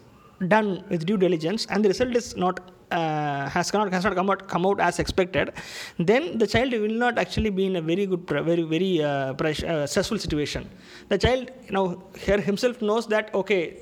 done 0.47 0.85
with 0.89 1.07
due 1.07 1.17
diligence 1.17 1.67
and 1.67 1.85
the 1.85 1.89
result 1.89 2.15
is 2.15 2.37
not 2.37 2.61
uh, 2.91 3.49
has 3.49 3.73
not 3.73 3.93
has 3.93 4.05
not 4.05 4.15
come 4.15 4.31
out 4.31 4.47
come 4.49 4.67
out 4.67 4.81
as 4.81 4.99
expected, 4.99 5.53
then 5.99 6.39
the 6.39 6.47
child 6.47 6.73
will 6.73 6.99
not 7.05 7.19
actually 7.19 7.51
be 7.51 7.67
in 7.67 7.77
a 7.77 7.83
very 7.83 8.07
good 8.07 8.27
very 8.29 8.63
very 8.63 9.03
uh, 9.03 9.35
uh, 9.35 9.87
stressful 9.87 10.19
situation. 10.19 10.69
The 11.09 11.19
child 11.19 11.51
you 11.67 11.73
know 11.73 12.03
here 12.17 12.41
himself 12.41 12.81
knows 12.83 13.07
that 13.09 13.35
okay, 13.35 13.79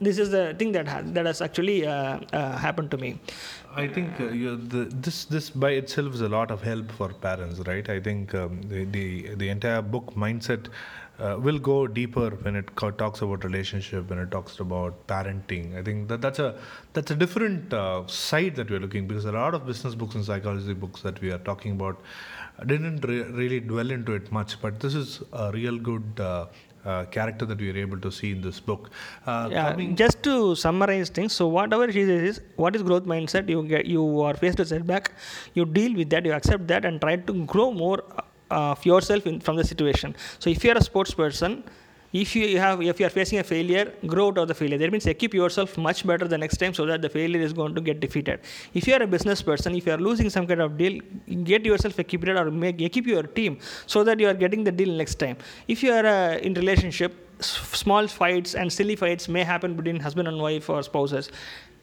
this 0.00 0.18
is 0.18 0.30
the 0.30 0.54
thing 0.58 0.72
that 0.72 0.86
has, 0.86 1.12
that 1.12 1.26
has 1.26 1.40
actually 1.40 1.86
uh, 1.86 2.20
uh, 2.32 2.56
happened 2.56 2.90
to 2.90 2.98
me. 2.98 3.18
I 3.74 3.88
think 3.88 4.20
uh, 4.20 4.24
the, 4.24 4.88
this 4.90 5.26
this 5.26 5.50
by 5.50 5.70
itself 5.72 6.14
is 6.14 6.22
a 6.22 6.28
lot 6.28 6.50
of 6.50 6.62
help 6.62 6.90
for 6.92 7.08
parents, 7.12 7.60
right? 7.66 7.88
I 7.88 8.00
think 8.00 8.34
um, 8.34 8.62
the, 8.62 8.84
the 8.84 9.34
the 9.34 9.48
entire 9.48 9.82
book 9.82 10.14
mindset 10.14 10.68
uh, 11.18 11.36
will 11.40 11.58
go 11.58 11.86
deeper 11.86 12.30
when 12.42 12.56
it 12.56 12.68
talks 12.76 13.22
about 13.22 13.44
relationship 13.44 14.08
when 14.10 14.18
it 14.18 14.30
talks 14.30 14.58
about 14.60 15.06
parenting 15.06 15.76
i 15.78 15.82
think 15.82 16.08
that 16.08 16.20
that's 16.20 16.38
a 16.38 16.58
that's 16.92 17.10
a 17.10 17.14
different 17.14 17.72
uh, 17.72 18.06
side 18.06 18.54
that 18.56 18.70
we're 18.70 18.80
looking 18.86 19.06
because 19.06 19.24
a 19.24 19.32
lot 19.32 19.54
of 19.54 19.66
business 19.66 19.94
books 19.94 20.14
and 20.14 20.24
psychology 20.24 20.74
books 20.74 21.02
that 21.02 21.20
we 21.20 21.30
are 21.30 21.42
talking 21.50 21.72
about 21.72 22.00
didn't 22.66 23.04
re- 23.04 23.28
really 23.40 23.60
dwell 23.60 23.90
into 23.90 24.12
it 24.12 24.30
much 24.32 24.60
but 24.60 24.80
this 24.80 24.94
is 24.94 25.22
a 25.32 25.50
real 25.52 25.78
good 25.78 26.20
uh, 26.20 26.46
uh, 26.86 27.04
character 27.06 27.44
that 27.44 27.58
we 27.58 27.70
are 27.70 27.76
able 27.76 27.98
to 27.98 28.10
see 28.12 28.30
in 28.30 28.40
this 28.40 28.60
book. 28.60 28.90
Uh, 29.26 29.48
yeah, 29.50 29.74
just 29.94 30.22
to 30.22 30.54
summarize 30.54 31.08
things, 31.08 31.32
so 31.32 31.48
whatever 31.48 31.90
she 31.90 32.04
says 32.04 32.22
is, 32.22 32.40
what 32.54 32.76
is 32.76 32.82
growth 32.82 33.04
mindset? 33.04 33.48
You 33.48 33.64
get, 33.64 33.86
you 33.86 34.20
are 34.20 34.34
faced 34.34 34.58
with 34.58 34.68
setback, 34.68 35.10
you 35.54 35.64
deal 35.64 35.94
with 35.94 36.10
that, 36.10 36.24
you 36.24 36.32
accept 36.32 36.68
that, 36.68 36.84
and 36.84 37.00
try 37.00 37.16
to 37.16 37.44
grow 37.46 37.72
more 37.72 38.04
of 38.50 38.84
yourself 38.84 39.26
in, 39.26 39.40
from 39.40 39.56
the 39.56 39.64
situation. 39.64 40.14
So 40.38 40.50
if 40.50 40.64
you 40.64 40.70
are 40.72 40.78
a 40.78 40.82
sports 40.82 41.14
person, 41.14 41.64
if 42.12 42.34
you 42.36 42.58
have 42.58 42.80
if 42.80 43.00
you 43.00 43.06
are 43.06 43.10
facing 43.10 43.38
a 43.38 43.44
failure, 43.44 43.92
grow 44.06 44.28
out 44.28 44.38
of 44.38 44.48
the 44.48 44.54
failure. 44.54 44.78
That 44.78 44.90
means 44.90 45.06
equip 45.06 45.34
yourself 45.34 45.76
much 45.76 46.06
better 46.06 46.26
the 46.26 46.38
next 46.38 46.56
time 46.58 46.72
so 46.72 46.86
that 46.86 47.02
the 47.02 47.08
failure 47.08 47.40
is 47.40 47.52
going 47.52 47.74
to 47.74 47.80
get 47.80 48.00
defeated. 48.00 48.40
If 48.74 48.86
you 48.86 48.94
are 48.94 49.02
a 49.02 49.06
business 49.06 49.42
person, 49.42 49.74
if 49.74 49.86
you 49.86 49.92
are 49.92 49.98
losing 49.98 50.30
some 50.30 50.46
kind 50.46 50.60
of 50.60 50.78
deal, 50.78 51.00
get 51.44 51.64
yourself 51.64 51.98
equipped 51.98 52.28
or 52.28 52.50
make 52.50 52.80
equip 52.80 53.06
your 53.06 53.24
team 53.24 53.58
so 53.86 54.04
that 54.04 54.20
you 54.20 54.28
are 54.28 54.34
getting 54.34 54.64
the 54.64 54.72
deal 54.72 54.92
next 54.96 55.16
time. 55.16 55.36
If 55.68 55.82
you 55.82 55.92
are 55.92 56.06
uh, 56.06 56.36
in 56.38 56.54
relationship, 56.54 57.14
small 57.40 58.06
fights 58.08 58.54
and 58.54 58.72
silly 58.72 58.96
fights 58.96 59.28
may 59.28 59.44
happen 59.44 59.74
between 59.74 60.00
husband 60.00 60.28
and 60.28 60.40
wife 60.40 60.70
or 60.70 60.82
spouses. 60.82 61.30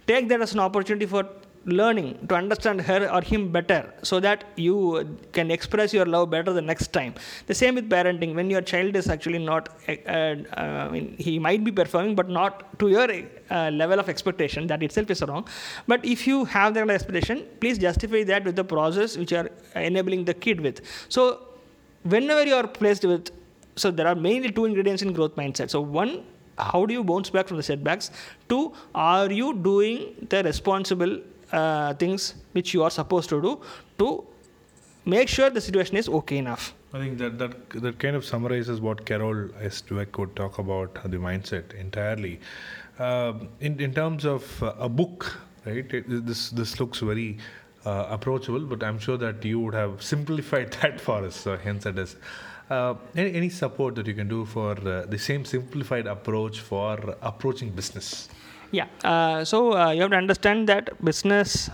Take 0.07 0.29
that 0.29 0.41
as 0.41 0.53
an 0.53 0.59
opportunity 0.59 1.05
for 1.05 1.27
learning 1.65 2.27
to 2.27 2.35
understand 2.35 2.81
her 2.81 3.09
or 3.09 3.21
him 3.21 3.51
better 3.51 3.93
so 4.01 4.19
that 4.19 4.43
you 4.57 5.17
can 5.31 5.49
express 5.49 5.93
your 5.93 6.05
love 6.05 6.29
better 6.29 6.51
the 6.51 6.61
next 6.61 6.91
time. 6.91 7.13
The 7.47 7.53
same 7.53 7.75
with 7.75 7.89
parenting. 7.89 8.35
When 8.35 8.49
your 8.49 8.61
child 8.61 8.95
is 8.95 9.07
actually 9.07 9.39
not 9.39 9.69
uh, 9.87 9.93
uh, 10.07 10.35
I 10.57 10.89
mean, 10.89 11.15
he 11.17 11.39
might 11.39 11.63
be 11.63 11.71
performing 11.71 12.15
but 12.15 12.29
not 12.29 12.77
to 12.79 12.89
your 12.89 13.07
uh, 13.49 13.69
level 13.69 13.99
of 13.99 14.09
expectation 14.09 14.67
that 14.67 14.83
itself 14.83 15.09
is 15.09 15.21
wrong. 15.21 15.47
But 15.87 16.03
if 16.05 16.27
you 16.27 16.45
have 16.45 16.73
that 16.73 16.89
expectation 16.89 17.45
please 17.59 17.77
justify 17.77 18.23
that 18.23 18.43
with 18.43 18.55
the 18.55 18.65
process 18.65 19.17
which 19.17 19.31
are 19.31 19.49
enabling 19.75 20.25
the 20.25 20.33
kid 20.33 20.59
with. 20.59 20.81
So 21.07 21.39
whenever 22.03 22.45
you 22.45 22.55
are 22.55 22.67
placed 22.67 23.05
with 23.05 23.31
so 23.75 23.89
there 23.89 24.07
are 24.07 24.15
mainly 24.15 24.51
two 24.51 24.65
ingredients 24.65 25.01
in 25.01 25.13
growth 25.13 25.35
mindset. 25.35 25.69
So 25.69 25.81
one 25.81 26.23
how 26.57 26.85
do 26.85 26.93
you 26.93 27.03
bounce 27.03 27.29
back 27.29 27.47
from 27.47 27.57
the 27.57 27.63
setbacks? 27.63 28.11
Two 28.47 28.73
are 28.93 29.31
you 29.31 29.55
doing 29.55 30.27
the 30.29 30.43
responsible 30.43 31.19
uh, 31.53 31.93
things 31.93 32.35
which 32.51 32.73
you 32.73 32.83
are 32.83 32.91
supposed 32.91 33.29
to 33.29 33.41
do 33.41 33.61
to 33.97 34.23
make 35.05 35.27
sure 35.27 35.49
the 35.49 35.61
situation 35.61 35.97
is 35.97 36.09
okay 36.09 36.37
enough 36.37 36.73
I 36.93 36.99
think 36.99 37.17
that, 37.17 37.39
that 37.39 37.69
that 37.85 37.97
kind 37.97 38.15
of 38.15 38.23
summarizes 38.23 38.79
what 38.79 39.03
Carol 39.05 39.49
S. 39.59 39.81
Dweck 39.81 40.17
would 40.19 40.35
talk 40.35 40.59
about 40.59 40.93
the 41.13 41.17
mindset 41.17 41.73
entirely. 41.73 42.39
Um 42.99 43.49
in, 43.59 43.79
in 43.79 43.95
terms 43.95 44.25
of 44.25 44.61
uh, 44.61 44.87
a 44.87 44.89
book, 44.99 45.25
right? 45.65 45.93
It, 45.99 46.05
this 46.27 46.51
this 46.59 46.79
looks 46.79 46.99
very 46.99 47.39
uh, 47.85 48.07
approachable, 48.09 48.61
but 48.61 48.83
I'm 48.83 48.99
sure 48.99 49.17
that 49.17 49.43
you 49.43 49.59
would 49.59 49.73
have 49.73 50.01
simplified 50.01 50.71
that 50.81 51.01
for 51.01 51.23
us. 51.23 51.35
So 51.35 51.57
hence 51.57 51.85
it 51.85 51.97
is. 51.97 52.15
Uh, 52.69 52.95
any, 53.15 53.33
any 53.33 53.49
support 53.49 53.95
that 53.95 54.07
you 54.07 54.13
can 54.13 54.27
do 54.27 54.45
for 54.45 54.71
uh, 54.87 55.05
the 55.05 55.17
same 55.17 55.43
simplified 55.45 56.07
approach 56.07 56.61
for 56.61 57.15
approaching 57.21 57.69
business? 57.71 58.29
Yeah. 58.73 58.87
Uh, 59.03 59.45
so 59.45 59.77
uh, 59.77 59.91
you 59.91 60.01
have 60.01 60.09
to 60.11 60.17
understand 60.17 60.67
that 60.67 60.89
business 61.05 61.69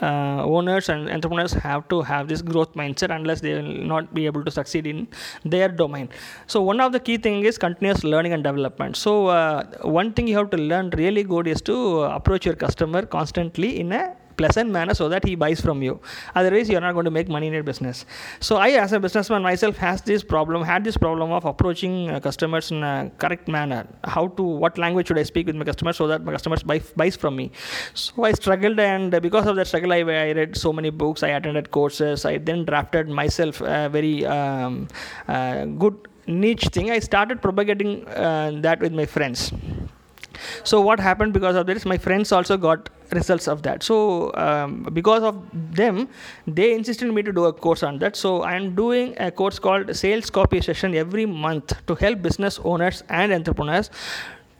uh, 0.00 0.44
owners 0.44 0.88
and 0.88 1.10
entrepreneurs 1.10 1.52
have 1.52 1.88
to 1.88 2.02
have 2.02 2.28
this 2.28 2.40
growth 2.40 2.72
mindset 2.74 3.14
unless 3.14 3.40
they 3.40 3.54
will 3.54 3.86
not 3.92 4.14
be 4.14 4.26
able 4.26 4.44
to 4.44 4.50
succeed 4.50 4.86
in 4.86 5.08
their 5.44 5.68
domain 5.68 6.08
so 6.46 6.60
one 6.60 6.80
of 6.80 6.92
the 6.92 7.00
key 7.00 7.16
thing 7.16 7.42
is 7.44 7.56
continuous 7.56 8.04
learning 8.04 8.34
and 8.34 8.44
development 8.44 8.94
so 8.94 9.28
uh, 9.28 9.64
one 10.00 10.12
thing 10.12 10.28
you 10.28 10.36
have 10.36 10.50
to 10.50 10.58
learn 10.58 10.90
really 10.90 11.22
good 11.22 11.46
is 11.46 11.62
to 11.62 12.02
approach 12.18 12.44
your 12.44 12.54
customer 12.54 13.02
constantly 13.06 13.80
in 13.80 13.90
a 13.90 14.14
pleasant 14.36 14.70
manner 14.70 14.94
so 14.94 15.08
that 15.08 15.24
he 15.24 15.34
buys 15.34 15.60
from 15.60 15.82
you. 15.82 16.00
Otherwise 16.34 16.68
you're 16.68 16.80
not 16.80 16.92
going 16.92 17.04
to 17.04 17.10
make 17.10 17.28
money 17.28 17.46
in 17.46 17.52
your 17.52 17.62
business. 17.62 18.04
So 18.40 18.56
i 18.56 18.70
as 18.70 18.92
a 18.92 19.00
businessman 19.00 19.42
myself 19.42 19.76
has 19.76 20.02
this 20.02 20.22
problem 20.22 20.62
had 20.62 20.84
this 20.84 20.96
problem 20.96 21.32
of 21.32 21.44
approaching 21.44 22.10
uh, 22.10 22.20
customers 22.20 22.70
in 22.70 22.82
a 22.82 23.10
correct 23.18 23.48
manner. 23.48 23.86
How 24.04 24.28
to 24.28 24.42
what 24.42 24.78
language 24.78 25.08
should 25.08 25.18
i 25.18 25.22
speak 25.22 25.46
with 25.46 25.56
my 25.56 25.64
customers 25.64 25.96
so 25.96 26.06
that 26.06 26.24
my 26.24 26.32
customers 26.32 26.62
buy 26.62 26.80
buys 26.96 27.16
from 27.16 27.36
me? 27.36 27.50
So 27.94 28.24
i 28.24 28.32
struggled 28.32 28.78
and 28.80 29.20
because 29.28 29.46
of 29.46 29.56
that 29.56 29.66
struggle 29.66 29.92
i, 29.92 30.00
I 30.00 30.32
read 30.32 30.56
so 30.56 30.72
many 30.72 30.90
books. 30.90 31.22
I 31.22 31.28
attended 31.28 31.70
courses. 31.70 32.24
I 32.24 32.38
then 32.38 32.64
drafted 32.64 33.08
myself 33.08 33.60
a 33.60 33.88
very 33.88 34.26
um, 34.26 34.88
uh, 35.28 35.64
good 35.64 35.96
niche 36.26 36.68
thing. 36.72 36.90
I 36.90 36.98
started 36.98 37.40
propagating 37.40 38.06
uh, 38.08 38.52
that 38.66 38.80
with 38.80 38.92
my 38.92 39.06
friends. 39.06 39.52
So 40.64 40.80
what 40.80 41.00
happened 41.00 41.32
because 41.32 41.56
of 41.56 41.66
this? 41.66 41.84
My 41.86 41.98
friends 41.98 42.32
also 42.32 42.56
got 42.56 42.88
results 43.12 43.48
of 43.48 43.62
that 43.62 43.82
so 43.82 44.32
um, 44.34 44.86
because 44.92 45.22
of 45.22 45.36
them 45.52 46.08
they 46.46 46.74
insisted 46.74 47.12
me 47.12 47.22
to 47.22 47.32
do 47.32 47.44
a 47.44 47.52
course 47.52 47.82
on 47.82 47.98
that 47.98 48.16
so 48.16 48.42
i 48.42 48.54
am 48.54 48.74
doing 48.74 49.14
a 49.18 49.30
course 49.30 49.58
called 49.58 49.94
sales 49.94 50.30
copy 50.30 50.60
session 50.60 50.94
every 50.94 51.26
month 51.26 51.74
to 51.86 51.94
help 51.94 52.22
business 52.22 52.60
owners 52.64 53.02
and 53.08 53.32
entrepreneurs 53.32 53.90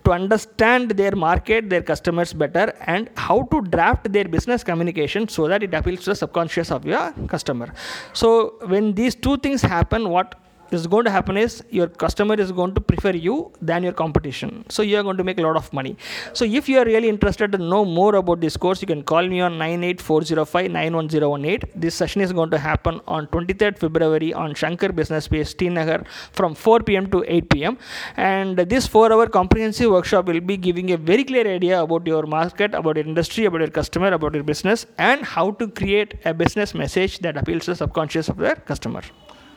to 0.07 0.13
understand 0.13 0.93
their 0.93 1.17
market, 1.17 1.69
their 1.69 1.83
customers 1.83 2.33
better, 2.33 2.73
and 2.87 3.11
how 3.17 3.43
to 3.53 3.61
draft 3.63 4.13
their 4.13 4.25
business 4.25 4.63
communication 4.63 5.29
so 5.29 5.49
that 5.49 5.65
it 5.65 5.75
appeals 5.75 6.05
to 6.05 6.11
the 6.11 6.15
subconscious 6.15 6.71
of 6.71 6.87
your 6.87 7.13
customer. 7.27 7.73
So, 8.13 8.55
when 8.67 8.95
these 8.95 9.17
two 9.17 9.37
things 9.39 9.63
happen, 9.63 10.09
what 10.09 10.37
is 10.73 10.87
going 10.87 11.05
to 11.05 11.11
happen 11.11 11.37
is 11.37 11.63
your 11.71 11.89
customer 11.89 12.35
is 12.35 12.53
going 12.53 12.75
to 12.75 12.81
prefer 12.81 13.11
you 13.11 13.53
than 13.61 13.83
your 13.83 13.93
competition. 13.93 14.65
So 14.69 14.83
you 14.83 14.99
are 14.99 15.03
going 15.03 15.17
to 15.17 15.25
make 15.25 15.39
a 15.39 15.43
lot 15.43 15.57
of 15.57 15.73
money. 15.73 15.97
So 16.33 16.45
if 16.45 16.69
you 16.69 16.79
are 16.79 16.85
really 16.85 17.09
interested 17.09 17.53
to 17.53 17.59
know 17.59 17.85
more 17.85 18.15
about 18.17 18.41
this 18.41 18.57
course 18.57 18.81
you 18.83 18.89
can 18.93 19.03
call 19.03 19.27
me 19.27 19.41
on 19.41 19.59
98405 19.59 20.71
91018 20.71 21.81
this 21.85 21.95
session 21.95 22.21
is 22.27 22.33
going 22.33 22.51
to 22.55 22.59
happen 22.59 23.01
on 23.07 23.27
23rd 23.35 23.79
february 23.85 24.33
on 24.45 24.55
shankar 24.63 24.91
business 25.01 25.25
space 25.31 25.55
Nagar 25.77 26.01
from 26.39 26.55
4 26.55 26.81
pm 26.89 27.11
to 27.15 27.25
8 27.27 27.51
pm 27.51 27.79
and 28.17 28.59
this 28.73 28.87
4 28.87 29.13
hour 29.13 29.27
comprehensive 29.39 29.91
workshop 29.91 30.27
will 30.33 30.41
be 30.53 30.57
giving 30.57 30.93
a 30.97 30.99
very 31.13 31.25
clear 31.31 31.47
idea 31.59 31.83
about 31.83 32.07
your 32.07 32.25
market 32.39 32.75
about 32.81 32.97
your 32.97 33.07
industry 33.13 33.47
about 33.51 33.61
your 33.67 33.75
customer 33.81 34.13
about 34.19 34.35
your 34.35 34.47
business 34.53 34.87
and 34.99 35.31
how 35.37 35.47
to 35.63 35.69
create 35.69 36.15
a 36.25 36.35
business 36.43 36.75
message 36.83 37.19
that 37.21 37.37
appeals 37.37 37.65
to 37.65 37.73
the 37.73 37.81
subconscious 37.85 38.29
of 38.29 38.37
their 38.37 38.57
customer 38.73 39.03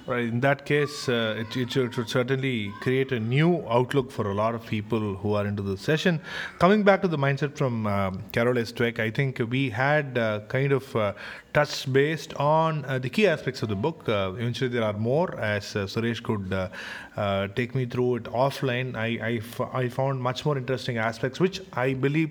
Right. 0.09 0.23
In 0.23 0.39
that 0.39 0.65
case, 0.65 1.07
uh, 1.07 1.35
it, 1.37 1.55
it, 1.55 1.71
should, 1.71 1.89
it 1.89 1.93
should 1.93 2.09
certainly 2.09 2.73
create 2.81 3.11
a 3.11 3.19
new 3.19 3.63
outlook 3.69 4.11
for 4.11 4.31
a 4.31 4.33
lot 4.33 4.55
of 4.55 4.65
people 4.65 5.13
who 5.13 5.35
are 5.35 5.45
into 5.45 5.61
the 5.61 5.77
session. 5.77 6.19
Coming 6.57 6.81
back 6.81 7.03
to 7.03 7.07
the 7.07 7.15
mindset 7.15 7.55
from 7.55 7.85
um, 7.85 8.23
Carol 8.31 8.57
S. 8.57 8.71
Dweck, 8.71 8.97
I 8.97 9.11
think 9.11 9.39
we 9.51 9.69
had 9.69 10.17
uh, 10.17 10.39
kind 10.47 10.71
of 10.71 10.95
uh, 10.95 11.13
touched 11.59 11.91
based 11.91 12.33
on 12.35 12.85
uh, 12.85 12.97
the 12.99 13.09
key 13.09 13.27
aspects 13.27 13.61
of 13.63 13.69
the 13.69 13.75
book. 13.85 14.07
Uh, 14.07 14.31
eventually, 14.37 14.69
there 14.75 14.83
are 14.89 14.93
more, 14.93 15.27
as 15.39 15.75
uh, 15.75 15.79
Suresh 15.93 16.21
could 16.23 16.53
uh, 16.53 16.69
uh, 17.17 17.47
take 17.59 17.75
me 17.75 17.85
through 17.85 18.11
it 18.17 18.23
offline. 18.43 18.95
I, 18.95 19.07
I, 19.29 19.33
f- 19.47 19.73
I 19.81 19.89
found 19.89 20.21
much 20.21 20.45
more 20.45 20.57
interesting 20.57 20.97
aspects, 20.97 21.39
which 21.39 21.61
I 21.73 21.93
believe 22.05 22.29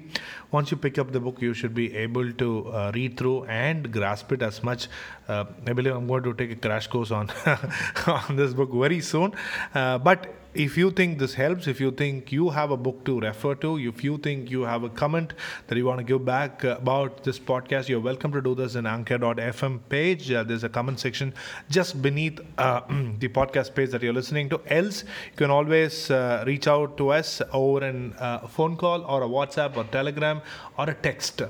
once 0.51 0.71
you 0.71 0.79
pick 0.79 0.99
up 0.99 1.12
the 1.12 1.21
book, 1.21 1.43
you 1.43 1.53
should 1.53 1.75
be 1.75 1.95
able 1.95 2.33
to 2.45 2.51
uh, 2.69 2.93
read 2.95 3.19
through 3.19 3.45
and 3.45 3.93
grasp 3.93 4.33
it 4.33 4.43
as 4.43 4.62
much. 4.62 4.88
I 5.29 5.45
believe 5.79 5.95
I'm 5.95 6.07
going 6.07 6.23
to 6.23 6.33
take 6.33 6.53
a 6.53 6.57
crash 6.57 6.87
course 6.87 7.11
on 7.11 7.29
on 8.07 8.37
this 8.37 8.55
book 8.55 8.71
very 8.73 9.03
soon. 9.03 9.35
But 9.75 10.35
if 10.59 10.77
you 10.77 10.90
think 10.90 11.18
this 11.21 11.35
helps, 11.35 11.68
if 11.68 11.81
you 11.81 11.92
think 11.92 12.33
you 12.33 12.51
have 12.51 12.73
a 12.73 12.77
book 12.77 13.05
to 13.05 13.21
refer 13.21 13.55
to, 13.55 13.79
if 13.79 14.03
you 14.03 14.18
think 14.18 14.51
you 14.51 14.62
have 14.62 14.83
a 14.83 14.88
comment 14.88 15.35
that 15.68 15.79
you 15.79 15.85
want 15.85 15.99
to 15.99 16.05
give 16.05 16.25
back 16.25 16.64
about 16.64 17.23
this 17.23 17.38
podcast, 17.38 17.88
you're 17.88 18.01
welcome 18.01 18.33
to 18.33 18.40
do 18.42 18.57
this 18.57 18.75
in 18.75 18.85
anchor.fm 18.85 19.79
page. 19.88 20.33
Uh, 20.33 20.42
there's 20.42 20.64
a 20.64 20.68
comment 20.68 20.99
section 20.99 21.33
just 21.71 22.03
beneath 22.03 22.40
uh, 22.59 22.81
the 23.21 23.29
podcast 23.29 23.73
page 23.73 23.90
that 23.90 24.03
you're 24.03 24.12
listening 24.12 24.49
to. 24.49 24.61
Else, 24.66 25.05
you 25.05 25.37
can 25.37 25.53
always 25.53 26.11
uh, 26.11 26.42
reach 26.44 26.66
out 26.66 26.97
to 26.97 27.11
us 27.11 27.40
over 27.53 27.87
a 27.87 28.12
uh, 28.18 28.49
phone 28.49 28.77
call 28.77 29.03
or 29.03 29.23
a 29.23 29.29
WhatsApp 29.29 29.77
or 29.77 29.85
Telegram 29.85 30.42
or 30.77 30.90
a 30.90 30.94
text. 30.94 31.40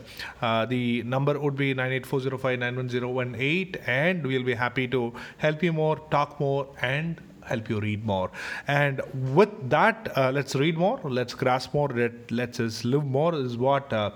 Uh, 0.42 0.66
the 0.66 1.02
number 1.04 1.40
would 1.40 1.56
be 1.56 1.72
98405 1.72 2.60
and 3.86 4.26
we'll 4.26 4.42
be 4.42 4.52
happy 4.54 4.86
to 4.86 5.14
help 5.38 5.62
you 5.62 5.72
more, 5.72 5.96
talk 6.10 6.38
more, 6.38 6.68
and 6.82 7.22
help 7.48 7.68
you 7.68 7.80
read 7.80 8.04
more. 8.04 8.30
And 8.66 9.00
with 9.36 9.52
that, 9.70 10.12
uh, 10.16 10.30
let's 10.32 10.54
read 10.54 10.76
more, 10.76 11.00
let's 11.04 11.34
grasp 11.34 11.74
more, 11.74 11.88
let, 11.88 12.30
let's 12.30 12.84
live 12.84 13.04
more 13.04 13.34
is 13.34 13.56
what 13.56 13.92
uh, 13.92 14.10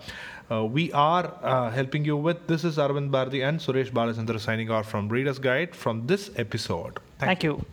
uh, 0.50 0.64
we 0.64 0.92
are 0.92 1.34
uh, 1.42 1.70
helping 1.70 2.04
you 2.04 2.16
with. 2.16 2.46
This 2.46 2.64
is 2.64 2.76
Arvind 2.76 3.10
Bhardi 3.10 3.46
and 3.48 3.58
Suresh 3.58 3.90
Balachandra 3.90 4.40
signing 4.40 4.70
off 4.70 4.88
from 4.88 5.08
Reader's 5.08 5.38
Guide 5.38 5.74
from 5.74 6.06
this 6.06 6.30
episode. 6.36 6.98
Thank, 7.18 7.42
you. 7.42 7.64